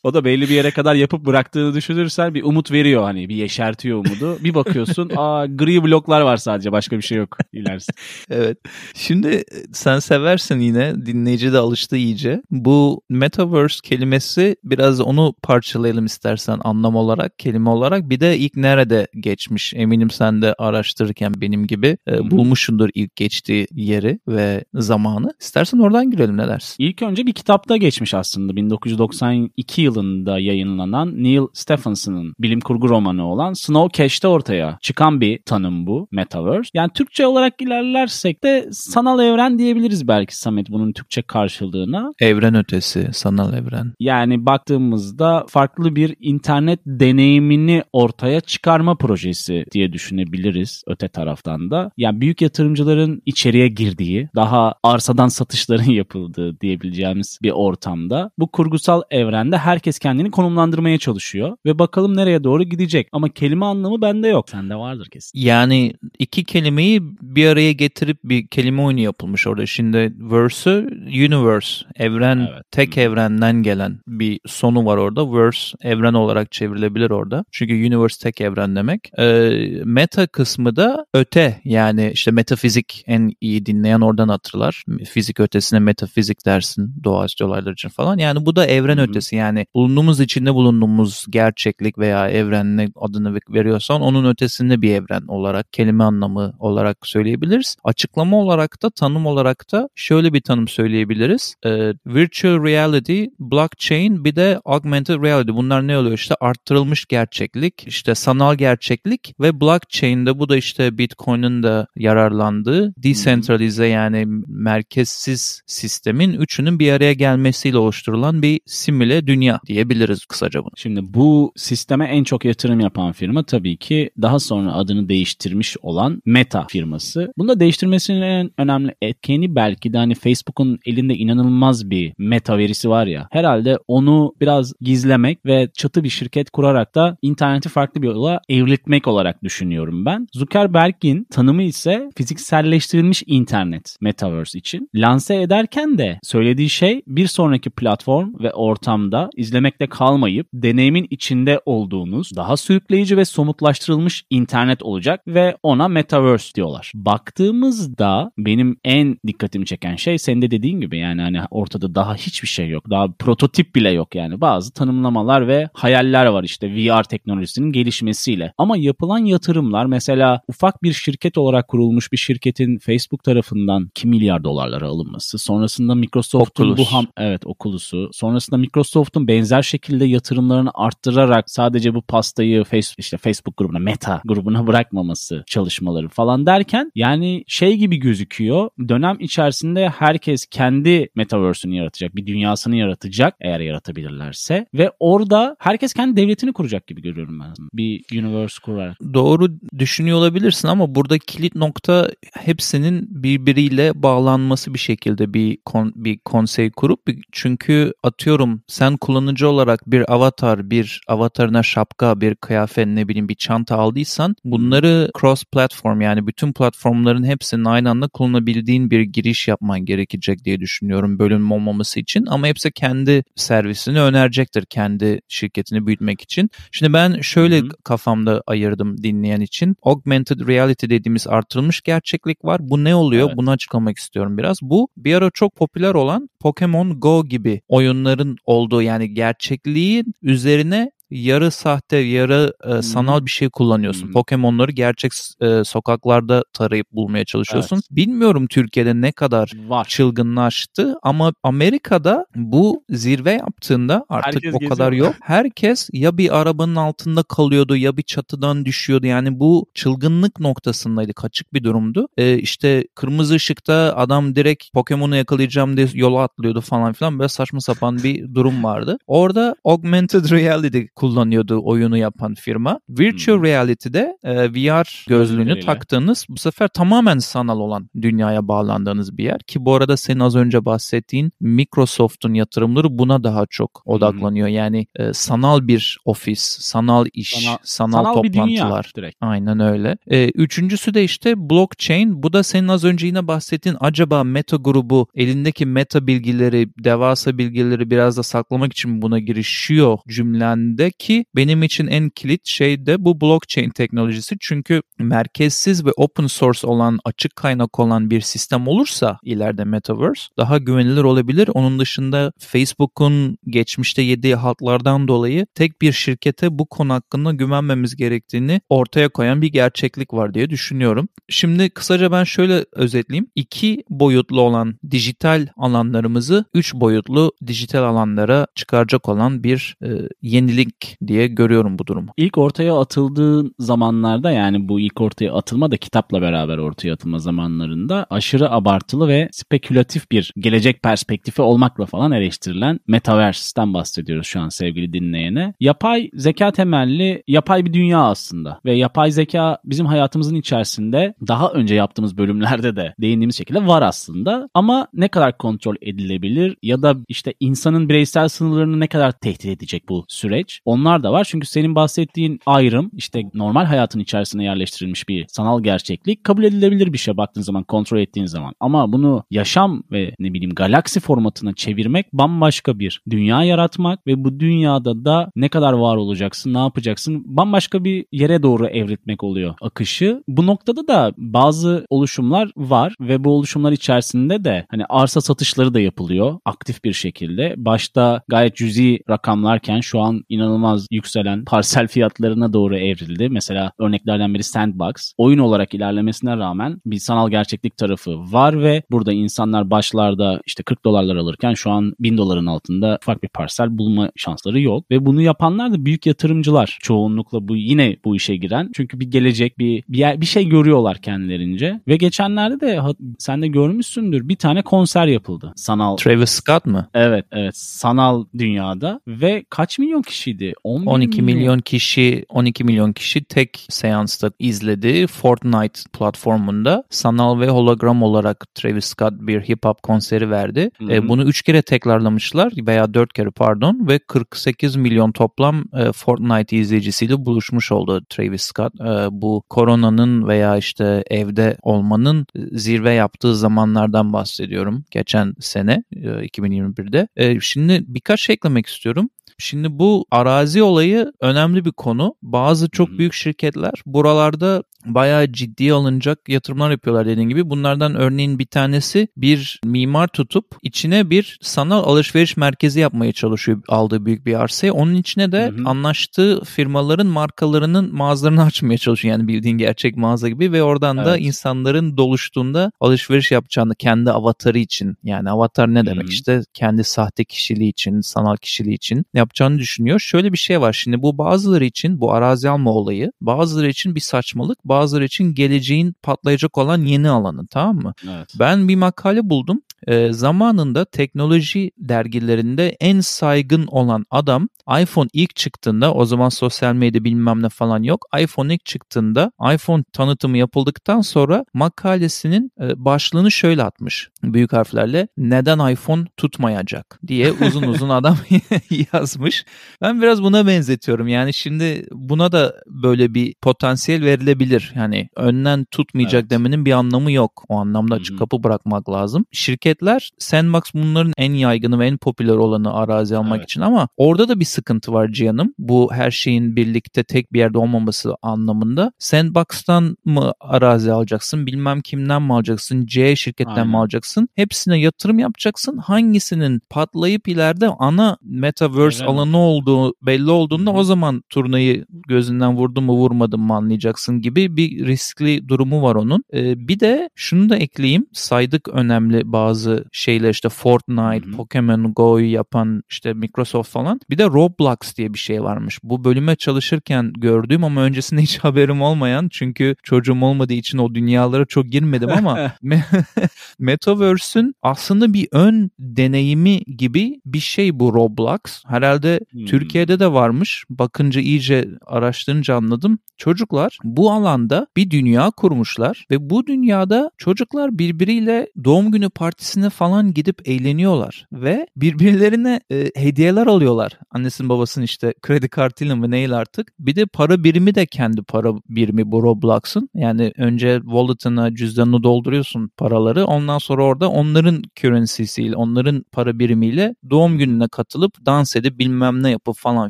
O 0.03 0.13
da 0.13 0.25
belli 0.25 0.49
bir 0.49 0.55
yere 0.55 0.71
kadar 0.71 0.95
yapıp 0.95 1.25
bıraktığını 1.25 1.73
düşünürsen 1.73 2.33
bir 2.33 2.43
umut 2.43 2.71
veriyor 2.71 2.90
hani 2.99 3.29
bir 3.29 3.35
yeşertiyor 3.35 4.05
umudu. 4.05 4.37
Bir 4.43 4.53
bakıyorsun 4.53 5.11
aa 5.17 5.45
gri 5.45 5.83
bloklar 5.83 6.21
var 6.21 6.37
sadece 6.37 6.71
başka 6.71 6.97
bir 6.97 7.01
şey 7.01 7.17
yok 7.17 7.37
ilerisi. 7.53 7.91
Evet. 8.29 8.57
Şimdi 8.93 9.43
sen 9.71 9.99
seversin 9.99 10.59
yine 10.59 11.05
dinleyici 11.05 11.53
de 11.53 11.57
alıştı 11.57 11.97
iyice. 11.97 12.41
Bu 12.51 13.01
metaverse 13.09 13.79
kelimesi 13.83 14.55
biraz 14.63 15.01
onu 15.01 15.33
parçalayalım 15.43 16.05
istersen 16.05 16.59
anlam 16.63 16.95
olarak, 16.95 17.39
kelime 17.39 17.69
olarak. 17.69 18.09
Bir 18.09 18.19
de 18.19 18.37
ilk 18.37 18.55
nerede 18.55 19.07
geçmiş? 19.19 19.73
Eminim 19.73 20.09
sen 20.09 20.41
de 20.41 20.53
araştırırken 20.53 21.33
benim 21.37 21.67
gibi 21.67 21.97
e, 22.07 22.31
bulmuşsundur 22.31 22.89
ilk 22.93 23.15
geçtiği 23.15 23.67
yeri 23.71 24.19
ve 24.27 24.63
zamanı. 24.73 25.33
İstersen 25.39 25.79
oradan 25.79 26.11
girelim 26.11 26.37
ne 26.37 26.47
dersin? 26.47 26.83
İlk 26.83 27.01
önce 27.01 27.25
bir 27.25 27.33
kitapta 27.33 27.77
geçmiş 27.77 28.13
aslında 28.13 28.55
1992 28.55 29.51
2002 29.57 29.81
yılında 29.81 30.39
yayınlanan 30.39 31.23
Neil 31.23 31.47
Stephenson'ın 31.53 32.33
bilim 32.39 32.59
kurgu 32.59 32.80
romanı 32.89 33.27
olan 33.27 33.53
Snow 33.53 34.03
Cash'te 34.03 34.27
ortaya 34.27 34.77
çıkan 34.81 35.21
bir 35.21 35.39
tanım 35.45 35.87
bu 35.87 36.07
Metaverse. 36.11 36.69
Yani 36.73 36.89
Türkçe 36.93 37.27
olarak 37.27 37.61
ilerlersek 37.61 38.43
de 38.43 38.69
sanal 38.71 39.19
evren 39.19 39.59
diyebiliriz 39.59 40.07
belki 40.07 40.37
Samet 40.37 40.69
bunun 40.69 40.93
Türkçe 40.93 41.21
karşılığına. 41.21 42.11
Evren 42.19 42.55
ötesi, 42.55 43.09
sanal 43.13 43.53
evren. 43.53 43.93
Yani 43.99 44.45
baktığımızda 44.45 45.45
farklı 45.49 45.95
bir 45.95 46.15
internet 46.19 46.79
deneyimini 46.85 47.83
ortaya 47.93 48.41
çıkarma 48.41 48.97
projesi 48.97 49.65
diye 49.71 49.93
düşünebiliriz 49.93 50.83
öte 50.87 51.07
taraftan 51.07 51.71
da. 51.71 51.91
Yani 51.97 52.21
büyük 52.21 52.41
yatırımcıların 52.41 53.21
içeriye 53.25 53.67
girdiği, 53.67 54.29
daha 54.35 54.73
arsadan 54.83 55.27
satışların 55.27 55.83
yapıldığı 55.91 56.59
diyebileceğimiz 56.59 57.39
bir 57.43 57.51
ortamda 57.51 58.31
bu 58.39 58.47
kurgusal 58.47 59.01
evrende 59.11 59.57
herkes 59.57 59.99
kendini 59.99 60.31
konumlandırmaya 60.31 60.97
çalışıyor 60.97 61.57
ve 61.65 61.79
bakalım 61.79 62.17
nereye 62.17 62.43
doğru 62.43 62.63
gidecek. 62.71 63.07
Ama 63.11 63.29
kelime 63.29 63.65
anlamı 63.65 64.01
bende 64.01 64.27
yok. 64.27 64.49
Sende 64.49 64.75
vardır 64.75 65.07
kesin. 65.11 65.39
Yani 65.39 65.93
iki 66.19 66.43
kelimeyi 66.43 66.99
bir 67.21 67.47
araya 67.47 67.71
getirip 67.71 68.17
bir 68.23 68.47
kelime 68.47 68.81
oyunu 68.81 68.99
yapılmış 68.99 69.47
orada. 69.47 69.65
Şimdi 69.65 70.13
verse'ü 70.19 70.87
universe, 71.07 71.85
evren, 71.95 72.47
Evet. 72.53 72.63
tek 72.71 72.97
evrenden 72.97 73.63
gelen 73.63 73.99
bir 74.07 74.39
sonu 74.45 74.85
var 74.85 74.97
orada. 74.97 75.33
Verse 75.33 75.77
evren 75.81 76.13
olarak 76.13 76.51
çevrilebilir 76.51 77.09
orada. 77.09 77.45
Çünkü 77.51 77.73
universe 77.73 78.23
tek 78.23 78.41
evren 78.41 78.75
demek. 78.75 79.11
Ee, 79.19 79.49
meta 79.85 80.27
kısmı 80.27 80.75
da 80.75 81.05
öte 81.13 81.61
yani 81.65 82.11
işte 82.13 82.31
metafizik 82.31 83.03
en 83.07 83.31
iyi 83.41 83.65
dinleyen 83.65 84.01
oradan 84.01 84.29
hatırlar. 84.29 84.83
Fizik 85.09 85.39
ötesine 85.39 85.79
metafizik 85.79 86.45
dersin 86.45 86.95
doğaüstü 87.03 87.43
olaylar 87.43 87.71
için 87.73 87.89
falan. 87.89 88.17
Yani 88.17 88.45
bu 88.45 88.55
da 88.55 88.65
evren 88.65 88.97
Hı 88.97 89.01
hı. 89.01 89.05
ötesi 89.05 89.35
yani 89.35 89.65
bulunduğumuz 89.75 90.19
içinde 90.19 90.53
bulunduğumuz 90.53 91.25
gerçeklik 91.29 91.97
veya 91.97 92.29
evrenine 92.61 92.89
adını 92.95 93.39
veriyorsan 93.49 94.01
onun 94.01 94.25
ötesinde 94.25 94.81
bir 94.81 94.95
evren 94.95 95.27
olarak 95.27 95.73
kelime 95.73 96.03
anlamı 96.03 96.53
olarak 96.59 96.97
söyleyebiliriz. 97.03 97.75
Açıklama 97.83 98.37
olarak 98.37 98.83
da 98.83 98.89
tanım 98.89 99.25
olarak 99.25 99.71
da 99.71 99.89
şöyle 99.95 100.33
bir 100.33 100.41
tanım 100.41 100.67
söyleyebiliriz. 100.67 101.55
Ee, 101.65 101.93
virtual 102.07 102.63
reality, 102.63 103.25
blockchain 103.39 104.25
bir 104.25 104.35
de 104.35 104.59
augmented 104.65 105.23
reality. 105.23 105.51
Bunlar 105.51 105.87
ne 105.87 105.97
oluyor? 105.97 106.17
İşte 106.17 106.35
arttırılmış 106.39 107.05
gerçeklik, 107.05 107.87
işte 107.87 108.15
sanal 108.15 108.55
gerçeklik 108.55 109.33
ve 109.39 109.61
blockchain'de 109.61 110.39
bu 110.39 110.49
da 110.49 110.57
işte 110.57 110.97
Bitcoin'in 110.97 111.63
de 111.63 111.85
yararlandığı 111.95 112.93
decentralize 112.97 113.85
yani 113.85 114.25
merkezsiz 114.47 115.61
sistemin 115.67 116.33
üçünün 116.33 116.79
bir 116.79 116.91
araya 116.91 117.13
gelmesiyle 117.13 117.77
oluşturulan 117.77 118.41
bir 118.41 118.59
simüle 118.65 119.27
dünya 119.27 119.59
diyebiliriz 119.67 120.25
kısaca 120.25 120.59
bunu. 120.59 120.71
Şimdi 120.75 121.01
bu 121.03 121.53
sisteme 121.55 122.05
en 122.05 122.23
çok 122.23 122.45
yatırım 122.51 122.79
yapan 122.79 123.11
firma 123.11 123.43
tabii 123.43 123.77
ki 123.77 124.09
daha 124.21 124.39
sonra 124.39 124.73
adını 124.73 125.09
değiştirmiş 125.09 125.77
olan 125.81 126.21
Meta 126.25 126.65
firması. 126.69 127.33
Bunu 127.37 127.47
da 127.47 127.59
değiştirmesinin 127.59 128.21
en 128.21 128.51
önemli 128.57 128.95
etkeni 129.01 129.55
belki 129.55 129.93
de 129.93 129.97
hani 129.97 130.15
Facebook'un 130.15 130.79
elinde 130.85 131.15
inanılmaz 131.15 131.89
bir 131.89 132.13
meta 132.17 132.57
verisi 132.57 132.89
var 132.89 133.07
ya. 133.07 133.27
Herhalde 133.31 133.77
onu 133.87 134.33
biraz 134.41 134.73
gizlemek 134.81 135.45
ve 135.45 135.69
çatı 135.73 136.03
bir 136.03 136.09
şirket 136.09 136.49
kurarak 136.49 136.95
da 136.95 137.17
interneti 137.21 137.69
farklı 137.69 138.01
bir 138.01 138.07
yola 138.07 138.41
evriltmek 138.49 139.07
olarak 139.07 139.43
düşünüyorum 139.43 140.05
ben. 140.05 140.27
Zuckerberg'in 140.33 141.25
tanımı 141.31 141.63
ise 141.63 142.09
fizikselleştirilmiş 142.17 143.23
internet 143.27 143.97
Metaverse 144.01 144.59
için. 144.59 144.89
Lanse 144.95 145.41
ederken 145.41 145.97
de 145.97 146.19
söylediği 146.23 146.69
şey 146.69 147.01
bir 147.07 147.27
sonraki 147.27 147.69
platform 147.69 148.29
ve 148.43 148.53
ortamda 148.53 149.29
izlemekle 149.37 149.87
kalmayıp 149.87 150.47
deneyimin 150.53 151.07
içinde 151.09 151.61
olduğunuz 151.65 152.29
daha 152.41 152.57
sürükleyici 152.57 153.17
ve 153.17 153.25
somutlaştırılmış 153.25 154.23
internet 154.29 154.83
olacak 154.83 155.21
ve 155.27 155.57
ona 155.63 155.87
Metaverse 155.87 156.53
diyorlar. 156.55 156.91
Baktığımızda 156.95 158.31
benim 158.37 158.77
en 158.83 159.17
dikkatimi 159.27 159.65
çeken 159.65 159.95
şey 159.95 160.17
senin 160.17 160.41
de 160.41 160.51
dediğin 160.51 160.81
gibi 160.81 160.97
yani 160.97 161.21
hani 161.21 161.41
ortada 161.51 161.95
daha 161.95 162.15
hiçbir 162.15 162.47
şey 162.47 162.69
yok. 162.69 162.89
Daha 162.89 163.07
prototip 163.19 163.75
bile 163.75 163.89
yok 163.91 164.15
yani. 164.15 164.41
Bazı 164.41 164.73
tanımlamalar 164.73 165.47
ve 165.47 165.69
hayaller 165.73 166.25
var 166.25 166.43
işte 166.43 166.75
VR 166.75 167.03
teknolojisinin 167.03 167.71
gelişmesiyle. 167.71 168.53
Ama 168.57 168.77
yapılan 168.77 169.25
yatırımlar 169.25 169.85
mesela 169.85 170.41
ufak 170.47 170.83
bir 170.83 170.93
şirket 170.93 171.37
olarak 171.37 171.67
kurulmuş 171.67 172.11
bir 172.11 172.17
şirketin 172.17 172.77
Facebook 172.77 173.23
tarafından 173.23 173.85
2 173.85 174.07
milyar 174.07 174.43
dolarlara 174.43 174.87
alınması. 174.87 175.37
Sonrasında 175.37 175.95
Microsoft'un 175.95 176.63
Oculus. 176.63 176.79
bu 176.79 176.93
ham 176.93 177.05
evet 177.17 177.41
Oculus'u. 177.45 178.09
Sonrasında 178.13 178.57
Microsoft'un 178.57 179.27
benzer 179.27 179.61
şekilde 179.61 180.05
yatırımlarını 180.05 180.71
arttırarak 180.73 181.49
sadece 181.49 181.93
bu 181.93 182.01
pastayı 182.21 182.63
Facebook 182.63 182.99
işte 182.99 183.17
Facebook 183.17 183.57
grubuna, 183.57 183.79
Meta 183.79 184.21
grubuna 184.25 184.67
bırakmaması 184.67 185.43
çalışmaları 185.47 186.09
falan 186.09 186.45
derken 186.45 186.91
yani 186.95 187.43
şey 187.47 187.77
gibi 187.77 187.97
gözüküyor. 187.97 188.69
Dönem 188.89 189.17
içerisinde 189.19 189.89
herkes 189.89 190.45
kendi 190.45 191.09
metaverse'ünü 191.15 191.75
yaratacak, 191.75 192.15
bir 192.15 192.27
dünyasını 192.27 192.75
yaratacak 192.75 193.35
eğer 193.39 193.59
yaratabilirlerse 193.59 194.65
ve 194.73 194.91
orada 194.99 195.55
herkes 195.59 195.93
kendi 195.93 196.21
devletini 196.21 196.53
kuracak 196.53 196.87
gibi 196.87 197.01
görüyorum 197.01 197.39
ben. 197.39 197.53
Bir 197.73 198.05
universe 198.13 198.57
kurarak. 198.63 198.97
Doğru 199.13 199.47
düşünüyor 199.79 200.17
olabilirsin 200.17 200.67
ama 200.67 200.95
burada 200.95 201.17
kilit 201.19 201.55
nokta 201.55 202.09
hepsinin 202.33 203.07
birbiriyle 203.09 204.03
bağlanması 204.03 204.73
bir 204.73 204.79
şekilde 204.79 205.33
bir 205.33 205.57
kon, 205.65 205.93
bir 205.95 206.19
konsey 206.25 206.71
kurup 206.71 206.99
çünkü 207.31 207.93
atıyorum 208.03 208.61
sen 208.67 208.97
kullanıcı 208.97 209.49
olarak 209.49 209.91
bir 209.91 210.13
avatar, 210.13 210.69
bir 210.69 211.01
avatarına 211.07 211.63
şapka, 211.63 212.10
bir 212.19 212.35
kıyafet 212.35 212.87
ne 212.87 213.07
bileyim 213.07 213.29
bir 213.29 213.35
çanta 213.35 213.77
aldıysan 213.77 214.35
bunları 214.43 215.11
cross 215.19 215.43
platform 215.43 216.01
yani 216.01 216.27
bütün 216.27 216.53
platformların 216.53 217.23
hepsinin 217.23 217.65
aynı 217.65 217.89
anda 217.89 218.07
kullanabildiğin 218.07 218.91
bir 218.91 219.01
giriş 219.01 219.47
yapman 219.47 219.85
gerekecek 219.85 220.45
diye 220.45 220.59
düşünüyorum 220.59 221.19
bölünme 221.19 221.53
olmaması 221.53 221.99
için 221.99 222.25
ama 222.25 222.47
hepsi 222.47 222.71
kendi 222.71 223.23
servisini 223.35 224.01
önerecektir 224.01 224.65
kendi 224.65 225.21
şirketini 225.27 225.87
büyütmek 225.87 226.21
için. 226.21 226.49
Şimdi 226.71 226.93
ben 226.93 227.21
şöyle 227.21 227.59
Hı 227.59 227.63
hı. 227.63 227.69
kafamda 227.83 228.43
ayırdım 228.47 229.03
dinleyen 229.03 229.41
için. 229.41 229.75
Augmented 229.83 230.47
reality 230.47 230.85
dediğimiz 230.89 231.27
artırılmış 231.27 231.81
gerçeklik 231.81 232.45
var. 232.45 232.69
Bu 232.69 232.83
ne 232.83 232.95
oluyor? 232.95 233.27
Evet. 233.27 233.37
Bunu 233.37 233.51
açıklamak 233.51 233.97
istiyorum 233.97 234.37
biraz. 234.37 234.57
Bu 234.61 234.87
bir 234.97 235.15
ara 235.15 235.29
çok 235.33 235.55
popüler 235.55 235.93
olan 235.93 236.29
Pokemon 236.39 236.99
Go 236.99 237.25
gibi 237.25 237.61
oyunların 237.67 238.35
olduğu 238.45 238.81
yani 238.81 239.13
gerçekliğin 239.13 240.13
üzerine 240.21 240.91
yarı 241.11 241.51
sahte, 241.51 241.97
yarı 241.97 242.53
e, 242.67 242.81
sanal 242.81 243.25
bir 243.25 243.31
şey 243.31 243.49
kullanıyorsun. 243.49 244.05
Hmm. 244.05 244.11
Pokemon'ları 244.11 244.71
gerçek 244.71 245.11
e, 245.41 245.63
sokaklarda 245.63 246.43
tarayıp 246.53 246.91
bulmaya 246.91 247.25
çalışıyorsun. 247.25 247.75
Evet. 247.75 247.85
Bilmiyorum 247.91 248.47
Türkiye'de 248.47 249.01
ne 249.01 249.11
kadar 249.11 249.51
Var. 249.67 249.85
çılgınlaştı 249.85 250.95
ama 251.03 251.33
Amerika'da 251.43 252.25
bu 252.35 252.83
zirve 252.89 253.31
yaptığında 253.31 254.05
artık 254.09 254.43
Herkes 254.43 254.55
o 254.55 254.69
kadar 254.69 254.91
geziyor. 254.91 255.07
yok. 255.07 255.15
Herkes 255.21 255.89
ya 255.93 256.17
bir 256.17 256.39
arabanın 256.41 256.75
altında 256.75 257.23
kalıyordu 257.23 257.75
ya 257.75 257.97
bir 257.97 258.03
çatıdan 258.03 258.65
düşüyordu. 258.65 259.07
Yani 259.07 259.39
bu 259.39 259.65
çılgınlık 259.73 260.39
noktasındaydı. 260.39 261.13
Kaçık 261.13 261.53
bir 261.53 261.63
durumdu. 261.63 262.07
Ee, 262.17 262.37
işte 262.37 262.87
kırmızı 262.95 263.35
ışıkta 263.35 263.93
adam 263.97 264.35
direkt 264.35 264.73
Pokemon'u 264.73 265.15
yakalayacağım 265.15 265.77
diye 265.77 265.87
yola 265.93 266.21
atlıyordu 266.21 266.61
falan 266.61 266.93
filan. 266.93 267.19
Böyle 267.19 267.29
saçma 267.29 267.61
sapan 267.61 268.03
bir 268.03 268.35
durum 268.35 268.63
vardı. 268.63 268.97
Orada 269.07 269.55
augmented 269.65 270.31
reality 270.31 270.81
kullanıyordu 271.01 271.61
oyunu 271.63 271.97
yapan 271.97 272.33
firma. 272.35 272.79
Virtual 272.89 273.37
Hmm. 273.37 273.43
reality'de 273.45 274.17
e, 274.23 274.53
VR 274.53 275.05
gözlüğünü 275.09 275.59
taktığınız 275.59 276.25
bu 276.29 276.37
sefer 276.37 276.67
tamamen 276.67 277.17
sanal 277.17 277.59
olan 277.59 277.89
dünyaya 278.01 278.47
bağlandığınız 278.47 279.17
bir 279.17 279.23
yer 279.23 279.39
ki 279.47 279.65
bu 279.65 279.73
arada 279.75 279.97
senin 279.97 280.19
az 280.19 280.35
önce 280.35 280.65
bahsettiğin 280.65 281.31
Microsoft'un 281.39 282.33
yatırımları 282.33 282.97
buna 282.97 283.23
daha 283.23 283.45
çok 283.49 283.81
odaklanıyor. 283.85 284.47
Yani 284.47 284.87
e, 284.95 285.13
sanal 285.13 285.67
bir 285.67 285.97
ofis, 286.05 286.41
sanal 286.41 287.05
iş, 287.13 287.33
Sanal- 287.33 287.57
sanal, 287.63 288.03
Sanal 288.03 288.13
toplantılar. 288.13 288.91
direkt. 288.97 289.15
Aynen 289.21 289.59
öyle. 289.59 289.97
E, 290.07 290.29
üçüncüsü 290.29 290.93
de 290.93 291.03
işte 291.03 291.49
blockchain. 291.49 292.23
Bu 292.23 292.33
da 292.33 292.43
senin 292.43 292.67
az 292.67 292.83
önce 292.83 293.07
yine 293.07 293.27
bahsettiğin 293.27 293.77
acaba 293.79 294.23
meta 294.23 294.57
grubu 294.57 295.07
elindeki 295.15 295.65
meta 295.65 296.07
bilgileri, 296.07 296.69
devasa 296.83 297.37
bilgileri 297.37 297.89
biraz 297.89 298.17
da 298.17 298.23
saklamak 298.23 298.71
için 298.73 299.01
buna 299.01 299.19
girişiyor 299.19 299.97
cümlende 300.07 300.90
ki 300.91 301.25
benim 301.35 301.63
için 301.63 301.87
en 301.87 302.09
kilit 302.09 302.47
şey 302.47 302.85
de 302.85 303.05
bu 303.05 303.21
blockchain 303.21 303.69
teknolojisi. 303.69 304.35
Çünkü 304.39 304.81
merkezsiz 304.99 305.85
ve 305.85 305.91
open 305.97 306.27
source 306.27 306.67
olan, 306.67 306.99
açık 307.05 307.35
kaynak 307.35 307.79
olan 307.79 308.09
bir 308.09 308.21
sistem 308.21 308.67
olursa 308.67 309.19
ileride 309.23 309.63
Metaverse 309.63 310.21
daha 310.37 310.57
güvenilir 310.57 311.03
olabilir. 311.03 311.49
Onun 311.53 311.79
dışında 311.79 312.31
Facebook'un 312.39 313.37
geçmişte 313.47 314.01
yediği 314.01 314.35
haltlardan 314.35 315.07
dolayı 315.07 315.45
tek 315.55 315.81
bir 315.81 315.91
şirkete 315.91 316.59
bu 316.59 316.65
konu 316.65 316.93
hakkında 316.93 317.31
güvenmemiz 317.31 317.95
gerektiğini 317.95 318.61
ortaya 318.69 319.09
koyan 319.09 319.41
bir 319.41 319.47
gerçeklik 319.47 320.13
var 320.13 320.33
diye 320.33 320.49
düşünüyorum. 320.49 321.09
Şimdi 321.29 321.69
kısaca 321.69 322.11
ben 322.11 322.23
şöyle 322.23 322.65
özetleyeyim. 322.73 323.27
İki 323.35 323.83
boyutlu 323.89 324.41
olan 324.41 324.75
dijital 324.91 325.47
alanlarımızı 325.57 326.45
üç 326.53 326.73
boyutlu 326.73 327.31
dijital 327.47 327.83
alanlara 327.83 328.47
çıkaracak 328.55 329.09
olan 329.09 329.43
bir 329.43 329.77
e, 329.83 329.89
yenilik 330.21 330.80
diye 331.07 331.27
görüyorum 331.27 331.79
bu 331.79 331.87
durumu. 331.87 332.11
İlk 332.17 332.37
ortaya 332.37 332.79
atıldığı 332.79 333.51
zamanlarda 333.59 334.31
yani 334.31 334.69
bu 334.69 334.79
ilk 334.79 335.01
ortaya 335.01 335.33
atılma 335.33 335.71
da 335.71 335.77
kitapla 335.77 336.21
beraber 336.21 336.57
ortaya 336.57 336.93
atılma 336.93 337.19
zamanlarında 337.19 338.05
aşırı 338.09 338.51
abartılı 338.51 339.07
ve 339.07 339.29
spekülatif 339.31 340.11
bir 340.11 340.33
gelecek 340.37 340.83
perspektifi 340.83 341.41
olmakla 341.41 341.85
falan 341.85 342.11
eleştirilen 342.11 342.79
Metaverse'den 342.87 343.73
bahsediyoruz 343.73 344.27
şu 344.27 344.39
an 344.39 344.49
sevgili 344.49 344.93
dinleyene. 344.93 345.53
Yapay 345.59 346.09
zeka 346.13 346.51
temelli 346.51 347.23
yapay 347.27 347.65
bir 347.65 347.73
dünya 347.73 347.99
aslında 348.03 348.59
ve 348.65 348.73
yapay 348.73 349.11
zeka 349.11 349.57
bizim 349.65 349.85
hayatımızın 349.85 350.35
içerisinde 350.35 351.13
daha 351.27 351.49
önce 351.51 351.75
yaptığımız 351.75 352.17
bölümlerde 352.17 352.75
de 352.75 352.93
değindiğimiz 352.99 353.37
şekilde 353.37 353.67
var 353.67 353.81
aslında 353.81 354.49
ama 354.53 354.87
ne 354.93 355.07
kadar 355.07 355.37
kontrol 355.37 355.75
edilebilir 355.81 356.57
ya 356.63 356.81
da 356.81 356.95
işte 357.07 357.33
insanın 357.39 357.89
bireysel 357.89 358.27
sınırlarını 358.27 358.79
ne 358.79 358.87
kadar 358.87 359.11
tehdit 359.11 359.45
edecek 359.45 359.89
bu 359.89 360.05
süreç 360.07 360.61
onlar 360.71 361.03
da 361.03 361.11
var 361.11 361.27
çünkü 361.29 361.47
senin 361.47 361.75
bahsettiğin 361.75 362.39
ayrım 362.45 362.91
işte 362.93 363.21
normal 363.33 363.65
hayatın 363.65 363.99
içerisine 363.99 364.43
yerleştirilmiş 364.43 365.09
bir 365.09 365.25
sanal 365.27 365.63
gerçeklik 365.63 366.23
kabul 366.23 366.43
edilebilir 366.43 366.93
bir 366.93 366.97
şey 366.97 367.17
baktığın 367.17 367.41
zaman 367.41 367.63
kontrol 367.63 367.99
ettiğin 367.99 368.25
zaman 368.25 368.53
ama 368.59 368.93
bunu 368.93 369.23
yaşam 369.31 369.83
ve 369.91 370.15
ne 370.19 370.33
bileyim 370.33 370.55
galaksi 370.55 370.99
formatına 370.99 371.53
çevirmek 371.53 372.13
bambaşka 372.13 372.79
bir 372.79 373.01
dünya 373.09 373.43
yaratmak 373.43 374.07
ve 374.07 374.23
bu 374.23 374.39
dünyada 374.39 375.05
da 375.05 375.31
ne 375.35 375.49
kadar 375.49 375.73
var 375.73 375.95
olacaksın, 375.95 376.53
ne 376.53 376.57
yapacaksın 376.59 377.23
bambaşka 377.25 377.83
bir 377.83 378.05
yere 378.11 378.43
doğru 378.43 378.67
evritmek 378.67 379.23
oluyor 379.23 379.53
akışı. 379.61 380.23
Bu 380.27 380.47
noktada 380.47 380.87
da 380.87 381.11
bazı 381.17 381.85
oluşumlar 381.89 382.51
var 382.57 382.93
ve 383.01 383.23
bu 383.23 383.31
oluşumlar 383.31 383.71
içerisinde 383.71 384.43
de 384.43 384.65
hani 384.71 384.85
arsa 384.89 385.21
satışları 385.21 385.73
da 385.73 385.79
yapılıyor 385.79 386.39
aktif 386.45 386.83
bir 386.83 386.93
şekilde. 386.93 387.53
Başta 387.57 388.21
gayet 388.27 388.55
cüzi 388.55 388.99
rakamlarken 389.09 389.79
şu 389.79 389.99
an 389.99 390.23
inanılmaz 390.29 390.60
yükselen 390.91 391.45
parsel 391.45 391.87
fiyatlarına 391.87 392.53
doğru 392.53 392.77
evrildi. 392.77 393.29
Mesela 393.29 393.71
örneklerden 393.79 394.33
biri 394.33 394.43
Sandbox. 394.43 395.13
Oyun 395.17 395.39
olarak 395.39 395.73
ilerlemesine 395.73 396.37
rağmen 396.37 396.81
bir 396.85 396.99
sanal 396.99 397.29
gerçeklik 397.29 397.77
tarafı 397.77 398.31
var 398.31 398.63
ve 398.63 398.83
burada 398.91 399.13
insanlar 399.13 399.69
başlarda 399.69 400.41
işte 400.45 400.63
40 400.63 400.85
dolarlar 400.85 401.15
alırken 401.15 401.53
şu 401.53 401.71
an 401.71 401.93
1000 401.99 402.17
doların 402.17 402.45
altında 402.45 402.97
ufak 403.01 403.23
bir 403.23 403.29
parsel 403.29 403.77
bulma 403.77 404.11
şansları 404.15 404.61
yok. 404.61 404.91
Ve 404.91 405.05
bunu 405.05 405.21
yapanlar 405.21 405.73
da 405.73 405.85
büyük 405.85 406.05
yatırımcılar. 406.05 406.77
Çoğunlukla 406.81 407.47
bu 407.47 407.55
yine 407.55 407.97
bu 408.05 408.15
işe 408.15 408.35
giren. 408.35 408.69
Çünkü 408.75 408.99
bir 408.99 409.11
gelecek 409.11 409.59
bir 409.59 409.83
bir, 409.89 409.97
yer, 409.97 410.21
bir 410.21 410.25
şey 410.25 410.49
görüyorlar 410.49 410.97
kendilerince. 410.97 411.81
Ve 411.87 411.97
geçenlerde 411.97 412.59
de 412.59 412.79
sen 413.19 413.41
de 413.41 413.47
görmüşsündür 413.47 414.29
bir 414.29 414.35
tane 414.35 414.61
konser 414.61 415.07
yapıldı. 415.07 415.53
Sanal 415.55 415.97
Travis 415.97 416.29
Scott 416.29 416.65
mı? 416.65 416.87
Evet 416.93 417.25
evet 417.31 417.57
sanal 417.57 418.25
dünyada 418.37 419.01
ve 419.07 419.45
kaç 419.49 419.79
milyon 419.79 420.01
kişiydi? 420.01 420.40
11 420.63 420.91
12 420.91 421.21
milyon 421.21 421.59
kişi 421.59 422.25
12 422.29 422.63
milyon 422.63 422.93
kişi 422.93 423.23
tek 423.23 423.65
seansta 423.69 424.31
izledi. 424.39 425.07
Fortnite 425.07 425.79
platformunda 425.93 426.83
sanal 426.89 427.39
ve 427.39 427.49
hologram 427.49 428.03
olarak 428.03 428.55
Travis 428.55 428.85
Scott 428.85 429.13
bir 429.13 429.41
hip 429.41 429.65
hop 429.65 429.83
konseri 429.83 430.31
verdi. 430.31 430.71
Hı 430.77 430.85
hı. 430.85 430.91
E, 430.91 431.09
bunu 431.09 431.23
3 431.23 431.41
kere 431.41 431.61
tekrarlamışlar 431.61 432.53
veya 432.67 432.93
4 432.93 433.13
kere 433.13 433.29
pardon 433.29 433.87
ve 433.87 433.99
48 433.99 434.75
milyon 434.75 435.11
toplam 435.11 435.63
e, 435.73 435.91
Fortnite 435.91 436.57
izleyicisiyle 436.57 437.25
buluşmuş 437.25 437.71
oldu 437.71 438.01
Travis 438.09 438.41
Scott. 438.41 438.81
E, 438.81 439.07
bu 439.11 439.43
koronanın 439.49 440.27
veya 440.27 440.57
işte 440.57 441.03
evde 441.09 441.57
olmanın 441.61 442.25
zirve 442.51 442.93
yaptığı 442.93 443.35
zamanlardan 443.35 444.13
bahsediyorum. 444.13 444.85
Geçen 444.91 445.33
sene 445.39 445.83
e, 445.95 445.97
2021'de. 445.97 447.07
E, 447.15 447.39
şimdi 447.39 447.83
birkaç 447.87 448.21
şey 448.21 448.33
eklemek 448.33 448.65
istiyorum. 448.65 449.09
Şimdi 449.37 449.79
bu 449.79 450.05
arazi 450.31 450.63
olayı 450.63 451.11
önemli 451.19 451.65
bir 451.65 451.71
konu. 451.71 452.15
Bazı 452.21 452.69
çok 452.69 452.89
büyük 452.89 453.13
şirketler 453.13 453.71
buralarda 453.85 454.63
bayağı 454.85 455.31
ciddiye 455.31 455.73
alınacak 455.73 456.29
yatırımlar 456.29 456.71
yapıyorlar 456.71 457.07
dediğin 457.07 457.29
gibi. 457.29 457.49
Bunlardan 457.49 457.95
örneğin 457.95 458.39
bir 458.39 458.45
tanesi 458.45 459.07
bir 459.17 459.59
mimar 459.65 460.07
tutup 460.07 460.45
içine 460.61 461.09
bir 461.09 461.39
sanal 461.41 461.83
alışveriş 461.83 462.37
merkezi 462.37 462.79
yapmaya 462.79 463.11
çalışıyor 463.11 463.61
aldığı 463.67 464.05
büyük 464.05 464.25
bir 464.25 464.33
arsayı. 464.39 464.73
Onun 464.73 464.95
içine 464.95 465.31
de 465.31 465.47
Hı 465.47 465.61
hı. 465.61 465.69
anlaştığı 465.69 466.43
firmaların 466.43 467.07
markalarının 467.07 467.95
mağazalarını 467.95 468.43
açmaya 468.45 468.77
çalışıyor. 468.77 469.11
Yani 469.17 469.27
bildiğin 469.27 469.57
gerçek 469.57 469.97
mağaza 469.97 470.29
gibi 470.29 470.51
ve 470.51 470.63
oradan 470.63 470.97
da 470.97 471.11
Evet. 471.17 471.21
insanların 471.27 471.97
doluştuğunda 471.97 472.71
alışveriş 472.79 473.31
yapacağını 473.31 473.75
kendi 473.75 474.11
avatarı 474.11 474.59
için 474.59 474.95
yani 475.03 475.29
avatar 475.29 475.73
ne 475.73 475.85
demek 475.85 476.03
Hı 476.03 476.07
hı. 476.07 476.11
işte 476.11 476.41
kendi 476.53 476.83
sahte 476.83 477.23
kişiliği 477.25 477.69
için, 477.69 478.01
sanal 478.01 478.37
kişiliği 478.37 478.75
için 478.75 479.05
yapacağını 479.13 479.59
düşünüyor. 479.59 479.99
Şöyle 479.99 480.20
bir 480.33 480.37
şey 480.37 480.61
var 480.61 480.73
şimdi 480.73 481.01
bu 481.01 481.17
bazıları 481.17 481.65
için 481.65 481.99
bu 481.99 482.13
arazi 482.13 482.49
alma 482.49 482.71
olayı 482.71 483.11
bazıları 483.21 483.69
için 483.69 483.95
bir 483.95 483.99
saçmalık 483.99 484.65
bazıları 484.65 485.05
için 485.05 485.33
geleceğin 485.33 485.95
patlayacak 486.03 486.57
olan 486.57 486.81
yeni 486.81 487.09
alanı 487.09 487.47
tamam 487.47 487.75
mı? 487.75 487.93
Evet. 488.09 488.33
Ben 488.39 488.67
bir 488.67 488.75
makale 488.75 489.29
buldum. 489.29 489.61
Ee, 489.87 490.13
zamanında 490.13 490.85
teknoloji 490.85 491.71
dergilerinde 491.77 492.77
en 492.79 492.99
saygın 492.99 493.67
olan 493.67 494.05
adam 494.11 494.49
iPhone 494.81 495.09
ilk 495.13 495.35
çıktığında 495.35 495.93
o 495.93 496.05
zaman 496.05 496.29
sosyal 496.29 496.73
medya 496.73 497.03
bilmem 497.03 497.43
ne 497.43 497.49
falan 497.49 497.83
yok. 497.83 498.05
iPhone 498.19 498.53
ilk 498.53 498.65
çıktığında 498.65 499.31
iPhone 499.53 499.83
tanıtımı 499.93 500.37
yapıldıktan 500.37 501.01
sonra 501.01 501.45
makalesinin 501.53 502.51
e, 502.61 502.85
başlığını 502.85 503.31
şöyle 503.31 503.63
atmış 503.63 504.09
büyük 504.23 504.53
harflerle 504.53 505.07
neden 505.17 505.71
iPhone 505.71 506.05
tutmayacak 506.17 506.99
diye 507.07 507.31
uzun 507.31 507.63
uzun 507.67 507.89
adam 507.89 508.17
yazmış. 508.93 509.45
Ben 509.81 510.01
biraz 510.01 510.23
buna 510.23 510.47
benzetiyorum. 510.47 511.07
Yani 511.07 511.33
şimdi 511.33 511.85
buna 511.91 512.31
da 512.31 512.55
böyle 512.67 513.13
bir 513.13 513.33
potansiyel 513.41 514.05
verilebilir. 514.05 514.73
Yani 514.75 515.09
önden 515.15 515.65
tutmayacak 515.71 516.21
Evet. 516.21 516.29
demenin 516.29 516.65
bir 516.65 516.71
anlamı 516.71 517.11
yok. 517.11 517.43
O 517.49 517.57
anlamda 517.57 517.95
açık 517.95 518.19
kapı 518.19 518.43
bırakmak 518.43 518.89
lazım. 518.89 519.25
Şirketler 519.71 520.11
Sandbox 520.19 520.61
bunların 520.73 521.13
en 521.17 521.33
yaygını 521.33 521.79
ve 521.79 521.87
en 521.87 521.97
popüler 521.97 522.35
olanı 522.35 522.73
arazi 522.73 523.17
almak 523.17 523.37
Evet. 523.37 523.43
için 523.49 523.61
ama 523.61 523.87
orada 523.97 524.27
da 524.29 524.39
bir 524.39 524.45
sıkıntı 524.45 524.93
var 524.93 525.11
Cihan'ım. 525.11 525.53
Bu 525.59 525.89
her 525.93 526.11
şeyin 526.11 526.55
birlikte 526.55 527.03
tek 527.03 527.33
bir 527.33 527.39
yerde 527.39 527.57
olmaması 527.57 528.15
anlamında. 528.21 528.91
Sandbox'tan 528.99 529.97
mı 530.05 530.31
arazi 530.39 530.91
alacaksın? 530.91 531.45
Bilmem 531.45 531.81
kimden 531.81 532.21
mi 532.21 532.33
alacaksın? 532.33 532.85
C 532.85 533.15
şirketten 533.15 533.53
mi 533.55 533.59
Aynen. 533.59 533.73
alacaksın? 533.73 534.29
Hepsine 534.35 534.79
yatırım 534.79 535.19
yapacaksın. 535.19 535.77
Hangisinin 535.77 536.61
patlayıp 536.69 537.27
ileride 537.27 537.67
ana 537.67 538.17
metaverse 538.21 539.03
Evet. 539.03 539.13
alanı 539.13 539.37
olduğu 539.37 539.93
belli 540.01 540.31
olduğunda 540.31 540.71
Hı 540.71 540.75
o 540.75 540.83
zaman 540.83 541.23
turnayı 541.29 541.85
gözünden 542.07 542.57
vurdum 542.57 542.83
mu 542.83 542.93
vurmadım 542.93 543.41
mı 543.41 543.53
anlayacaksın 543.55 544.21
gibi 544.21 544.57
bir 544.57 544.87
riskli 544.87 545.47
durumu 545.49 545.81
var 545.81 545.95
onun. 545.95 546.23
Ee, 546.33 546.67
bir 546.67 546.79
de 546.79 547.09
şunu 547.15 547.49
da 547.49 547.55
ekleyeyim. 547.55 548.05
Saydık 548.13 548.67
önemli 548.67 549.21
bazı 549.31 549.60
şeyler 549.91 550.29
işte 550.29 550.49
Fortnite. 550.49 551.31
Pokemon 551.31 551.93
Go'yu 551.93 552.31
yapan 552.31 552.83
işte 552.89 553.13
Microsoft 553.13 553.69
falan. 553.69 553.99
Bir 554.09 554.17
de 554.17 554.25
Roblox 554.25 554.77
diye 554.97 555.13
bir 555.13 555.19
şey 555.19 555.43
varmış. 555.43 555.79
Bu 555.83 556.03
bölüme 556.03 556.35
çalışırken 556.35 557.13
gördüğüm 557.17 557.63
ama 557.63 557.81
öncesinde 557.81 558.21
hiç 558.27 558.37
haberim 558.39 558.81
olmayan 558.81 559.29
çünkü 559.31 559.75
çocuğum 559.83 560.21
olmadığı 560.21 560.53
için 560.53 560.77
o 560.77 560.95
dünyalara 560.95 561.45
çok 561.45 561.65
girmedim 561.65 562.09
ama 562.09 562.37
Me- 562.63 562.83
Metaverse'ün 563.59 564.55
aslında 564.61 565.13
bir 565.13 565.27
ön 565.31 565.71
deneyimi 565.79 566.59
gibi 566.59 567.21
bir 567.25 567.39
şey 567.39 567.79
bu 567.79 567.93
Roblox. 567.93 568.39
Herhalde 568.67 569.19
Hmm. 569.31 569.45
Türkiye'de 569.45 569.99
de 569.99 570.11
varmış. 570.11 570.63
Bakınca 570.69 571.21
iyice 571.21 571.69
araştırınca 571.85 572.55
anladım. 572.55 572.99
Çocuklar 573.17 573.77
bu 573.83 574.11
alanda 574.11 574.67
bir 574.77 574.89
dünya 574.91 575.31
kurmuşlar 575.37 576.05
ve 576.11 576.29
bu 576.29 576.47
dünyada 576.47 577.11
çocuklar 577.17 577.79
birbiriyle 577.79 578.47
doğum 578.63 578.91
günü 578.91 579.09
partisi 579.09 579.50
partisine 579.51 579.69
falan 579.69 580.13
gidip 580.13 580.49
eğleniyorlar 580.49 581.27
ve 581.31 581.67
birbirlerine 581.75 582.61
e, 582.71 582.91
hediyeler 582.95 583.47
alıyorlar. 583.47 583.91
Annesinin 584.11 584.49
babasının 584.49 584.85
işte 584.85 585.13
kredi 585.21 585.49
kartıyla 585.49 585.95
mı 585.95 586.11
neyle 586.11 586.35
artık. 586.35 586.73
Bir 586.79 586.95
de 586.95 587.05
para 587.05 587.43
birimi 587.43 587.75
de 587.75 587.85
kendi 587.85 588.23
para 588.23 588.53
birimi 588.69 589.11
bu 589.11 589.23
Roblox'ın. 589.23 589.89
Yani 589.95 590.33
önce 590.37 590.79
wallet'ına 590.83 591.55
cüzdanını 591.55 592.03
dolduruyorsun 592.03 592.71
paraları. 592.77 593.25
Ondan 593.25 593.57
sonra 593.57 593.83
orada 593.83 594.09
onların 594.09 594.63
currency'siyle, 594.75 595.55
onların 595.55 596.05
para 596.11 596.39
birimiyle 596.39 596.95
doğum 597.09 597.37
gününe 597.37 597.67
katılıp 597.67 598.25
dans 598.25 598.55
edip 598.55 598.79
bilmem 598.79 599.23
ne 599.23 599.29
yapıp 599.29 599.57
falan 599.57 599.89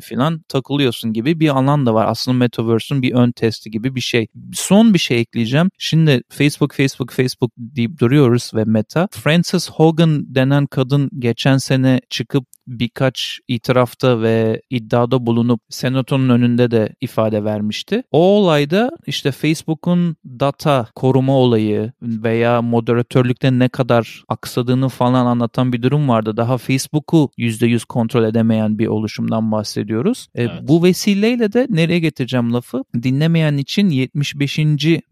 filan 0.00 0.42
takılıyorsun 0.48 1.12
gibi 1.12 1.40
bir 1.40 1.48
alan 1.48 1.86
da 1.86 1.94
var. 1.94 2.06
Aslında 2.08 2.38
Metaverse'ün 2.38 3.02
bir 3.02 3.14
ön 3.14 3.32
testi 3.32 3.70
gibi 3.70 3.94
bir 3.94 4.00
şey. 4.00 4.26
Son 4.52 4.94
bir 4.94 4.98
şey 4.98 5.20
ekleyeceğim. 5.20 5.70
Şimdi 5.78 6.22
Facebook, 6.28 6.74
Facebook, 6.74 7.10
Facebook 7.10 7.52
deyip 7.56 8.00
duruyoruz 8.00 8.50
ve 8.54 8.64
Meta. 8.64 9.08
Frances 9.52 9.70
Hogan 9.70 10.34
denen 10.34 10.66
kadın 10.66 11.10
geçen 11.18 11.56
sene 11.56 12.00
çıkıp 12.10 12.44
birkaç 12.66 13.40
itirafta 13.48 14.22
ve 14.22 14.62
iddiada 14.70 15.26
bulunup 15.26 15.60
senatonun 15.70 16.28
önünde 16.28 16.70
de 16.70 16.94
ifade 17.00 17.44
vermişti. 17.44 18.02
O 18.10 18.18
olayda 18.18 18.90
işte 19.06 19.32
Facebook'un 19.32 20.16
data 20.24 20.86
koruma 20.94 21.32
olayı 21.36 21.92
veya 22.02 22.62
moderatörlükte 22.62 23.58
ne 23.58 23.68
kadar 23.68 24.24
aksadığını 24.28 24.88
falan 24.88 25.26
anlatan 25.26 25.72
bir 25.72 25.82
durum 25.82 26.08
vardı. 26.08 26.36
Daha 26.36 26.58
Facebook'u 26.58 27.30
%100 27.38 27.86
kontrol 27.86 28.24
edemeyen 28.24 28.78
bir 28.78 28.86
oluşumdan 28.86 29.52
bahsediyoruz. 29.52 30.28
E, 30.34 30.42
Evet. 30.42 30.52
bu 30.62 30.82
vesileyle 30.82 31.52
de 31.52 31.66
nereye 31.70 31.98
getireceğim 31.98 32.52
lafı? 32.52 32.84
Dinlemeyen 33.02 33.56
için 33.56 33.90
75. 33.90 34.58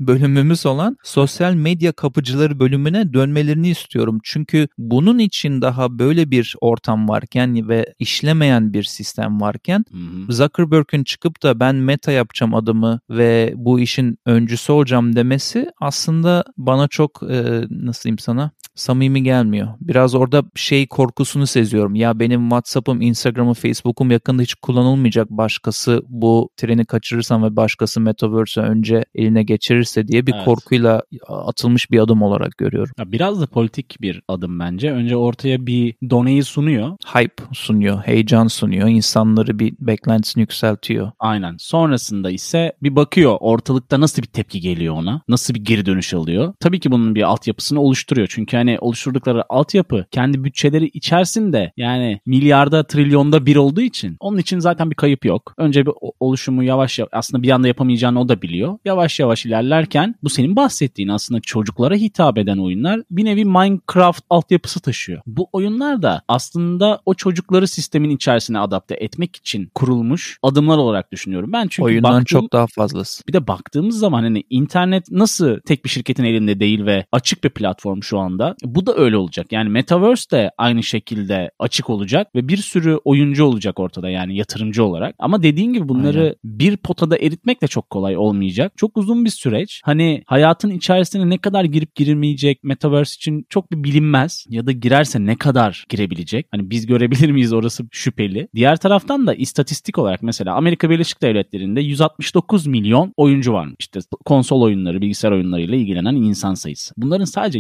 bölümümüz 0.01 0.67
olan 0.67 0.97
sosyal 1.03 1.55
medya 1.55 1.93
kapıcıları 1.93 2.59
bölümüne 2.61 3.13
dönmelerini 3.13 3.69
istiyorum. 3.69 4.19
Çünkü 4.25 4.69
bunun 4.79 5.19
için 5.19 5.63
daha 5.63 5.99
böyle 5.99 6.31
bir 6.31 6.55
ortam 6.61 7.09
varken 7.09 7.40
ve 7.49 7.95
işlemeyen 7.99 8.73
bir 8.73 8.83
sistem 8.83 9.41
varken 9.41 9.85
Hı 9.91 9.97
hı. 9.97 10.33
Zuckerberg'ün 10.33 11.05
çıkıp 11.05 11.43
da 11.43 11.61
ben 11.61 11.75
meta 11.75 12.13
yapacağım 12.13 12.55
adımı 12.55 13.01
ve 13.11 13.53
bu 13.57 13.81
işin 13.81 14.19
öncüsü 14.27 14.73
olacağım 14.73 15.17
demesi 15.17 15.71
aslında 15.81 16.45
bana 16.57 16.89
çok 16.89 17.23
e, 17.23 17.65
nasıl 17.71 18.03
diyeyim 18.03 18.19
sana 18.19 18.51
samimi 18.75 19.23
gelmiyor. 19.23 19.69
Biraz 19.81 20.15
orada 20.15 20.43
şey 20.55 20.87
korkusunu 20.87 21.47
seziyorum. 21.47 21.95
Ya 21.95 22.21
benim 22.21 22.43
WhatsApp'ım, 22.43 23.01
Instagram'ım, 23.01 23.55
Facebook'um 23.55 24.11
yakında 24.11 24.43
hiç 24.43 24.55
kullanılmayacak. 24.55 25.31
Başkası 25.31 26.03
bu 26.09 26.51
treni 26.57 26.85
kaçırırsam 26.85 27.43
ve 27.43 27.57
başkası 27.57 28.01
Metaverse'ü 28.01 28.65
önce 28.65 29.05
eline 29.15 29.43
geçirirse 29.43 30.09
diye 30.09 30.27
bir 30.27 30.35
Evet. 30.35 30.45
korkuyla 30.45 31.03
atılmış 31.29 31.91
bir 31.91 31.99
adım 31.99 32.23
olarak 32.23 32.59
görüyorum. 32.59 32.93
Ya 32.99 33.13
biraz 33.13 33.41
da 33.41 33.47
politik 33.47 33.97
bir 34.01 34.23
adım 34.29 34.61
bence. 34.61 34.93
Önce 34.93 35.17
ortaya 35.17 35.67
bir 35.67 35.95
doneyi 36.11 36.45
sunuyor. 36.45 36.97
Hype 37.15 37.43
sunuyor, 37.53 37.99
heyecan 37.99 38.47
sunuyor, 38.47 38.89
insanları 38.89 39.59
bir 39.59 39.75
beklentisini 39.81 40.41
yükseltiyor. 40.41 41.11
Aynen. 41.19 41.57
Sonrasında 41.59 42.31
ise 42.31 42.73
bir 42.83 42.97
bakıyor 42.97 43.37
ortalıkta 43.41 44.01
nasıl 44.01 44.23
bir 44.23 44.27
tepki 44.27 44.61
geliyor 44.61 44.95
ona. 44.95 45.23
Nasıl 45.29 45.55
bir 45.55 45.65
geri 45.65 45.87
dönüş 45.87 46.15
alıyor. 46.15 46.55
Tabii 46.61 46.81
ki 46.81 46.91
bunun 46.91 47.15
bir 47.15 47.23
altyapısını 47.23 47.81
oluşturuyor. 47.81 48.29
Çünkü 48.31 48.57
hani 48.61 48.79
oluşturdukları 48.81 49.43
altyapı 49.49 50.07
kendi 50.11 50.45
bütçeleri 50.45 50.87
içerisinde 50.87 51.73
yani 51.77 52.21
milyarda 52.27 52.85
trilyonda 52.85 53.47
bir 53.47 53.57
olduğu 53.57 53.81
için 53.81 54.17
onun 54.21 54.39
için 54.39 54.59
zaten 54.59 54.91
bir 54.91 54.95
kayıp 54.97 55.25
yok. 55.25 55.55
Önce 55.59 55.87
bir 55.87 55.93
oluşumu 56.21 56.65
yavaş 56.65 56.99
yavaş 56.99 57.11
aslında 57.13 57.43
bir 57.43 57.51
anda 57.51 57.69
yapamayacağını 57.69 58.21
o 58.21 58.29
da 58.29 58.43
biliyor. 58.43 58.79
Yavaş 58.85 59.21
yavaş 59.21 59.47
ilerlerken 59.47 60.15
bu 60.23 60.29
senin 60.31 60.57
bahsettiğin 60.57 61.09
aslında 61.09 61.41
çocuklara 61.41 61.95
hitap 61.95 62.39
eden 62.39 62.59
oyunlar 62.59 63.01
bir 63.11 63.25
nevi 63.25 63.45
Minecraft 63.45 64.23
altyapısı 64.31 64.81
taşıyor. 64.81 65.23
Bu 65.27 65.49
oyunlar 65.53 66.03
da 66.03 66.23
aslında 66.29 67.01
o 67.07 67.15
çocukları 67.15 67.69
sistemin 67.69 68.11
içerisine 68.11 68.59
adapte 68.59 68.95
etmek 68.95 69.37
için 69.37 69.71
kurulmuş 69.75 70.39
adımlar 70.43 70.79
olarak 70.79 71.13
düşünüyorum. 71.13 71.53
Ben 71.53 71.67
çünkü 71.71 71.85
Oyundan 71.87 72.13
baktığım- 72.13 72.25
çok 72.25 72.53
daha 72.53 72.67
fazlası. 72.67 73.23
bir 73.29 73.33
de 73.33 73.47
baktığımız 73.47 73.99
zaman 73.99 74.23
hani 74.23 74.45
internet 74.51 75.11
nasıl 75.11 75.61
tek 75.67 75.85
bir 75.85 75.91
şirketin 75.91 76.25
elinde 76.25 76.61
değil 76.61 76.87
ve 76.87 77.07
açık 77.13 77.45
bir 77.45 77.51
platform 77.51 78.03
şu 78.03 78.19
anda. 78.19 78.50
Bu 78.65 78.87
da 78.87 78.95
öyle 78.97 79.17
olacak. 79.17 79.47
Yani 79.53 79.69
Metaverse 79.69 80.31
de 80.31 80.51
aynı 80.59 80.83
şekilde 80.83 81.51
açık 81.59 81.91
olacak 81.91 82.35
ve 82.35 82.49
bir 82.49 82.57
sürü 82.57 82.99
oyuncu 83.05 83.45
olacak 83.45 83.81
ortada 83.81 84.11
yani 84.11 84.37
yatırımcı 84.37 84.85
olarak. 84.85 85.15
Ama 85.19 85.43
dediğin 85.43 85.73
gibi 85.73 85.89
bunları 85.89 86.21
Aynen. 86.21 86.35
bir 86.45 86.77
potada 86.77 87.19
eritmek 87.19 87.63
de 87.63 87.67
çok 87.67 87.91
kolay 87.91 88.17
olmayacak. 88.17 88.73
Çok 88.77 88.97
uzun 88.97 89.25
bir 89.25 89.31
süreç. 89.31 89.81
Hani 89.85 90.23
hayatın 90.27 90.71
içerisine 90.71 91.31
ne 91.31 91.39
kadar 91.39 91.65
girip 91.65 91.95
girilmeyecek 91.95 92.65
Metaverse 92.65 93.15
için 93.15 93.47
çok 93.49 93.73
bir 93.73 93.85
bilinmez 93.85 94.47
ya 94.49 94.67
da 94.67 94.73
girerse 94.73 95.27
ne 95.27 95.37
kadar 95.37 95.85
girebilecek. 95.89 96.47
Hani 96.51 96.71
biz 96.71 96.87
görebilir 96.87 97.31
miyiz 97.31 97.53
orası 97.53 97.85
şüpheli. 97.91 98.49
Diğer 98.55 98.77
taraftan 98.77 99.27
da 99.27 99.35
istatistik 99.35 99.99
olarak 99.99 100.23
mesela 100.23 100.55
Amerika 100.55 100.91
Birleşik 100.91 101.23
Devletleri'nde 101.23 101.81
169 101.81 102.67
milyon 102.67 103.13
oyuncu 103.17 103.53
var. 103.53 103.69
İşte 103.79 104.01
konsol 104.25 104.63
oyunları, 104.63 105.01
bilgisayar 105.01 105.33
oyunlarıyla 105.33 105.77
ilgilenen 105.77 106.15
insan 106.15 106.55
sayısı. 106.55 106.95
Bunların 106.97 107.25
sadece 107.25 107.59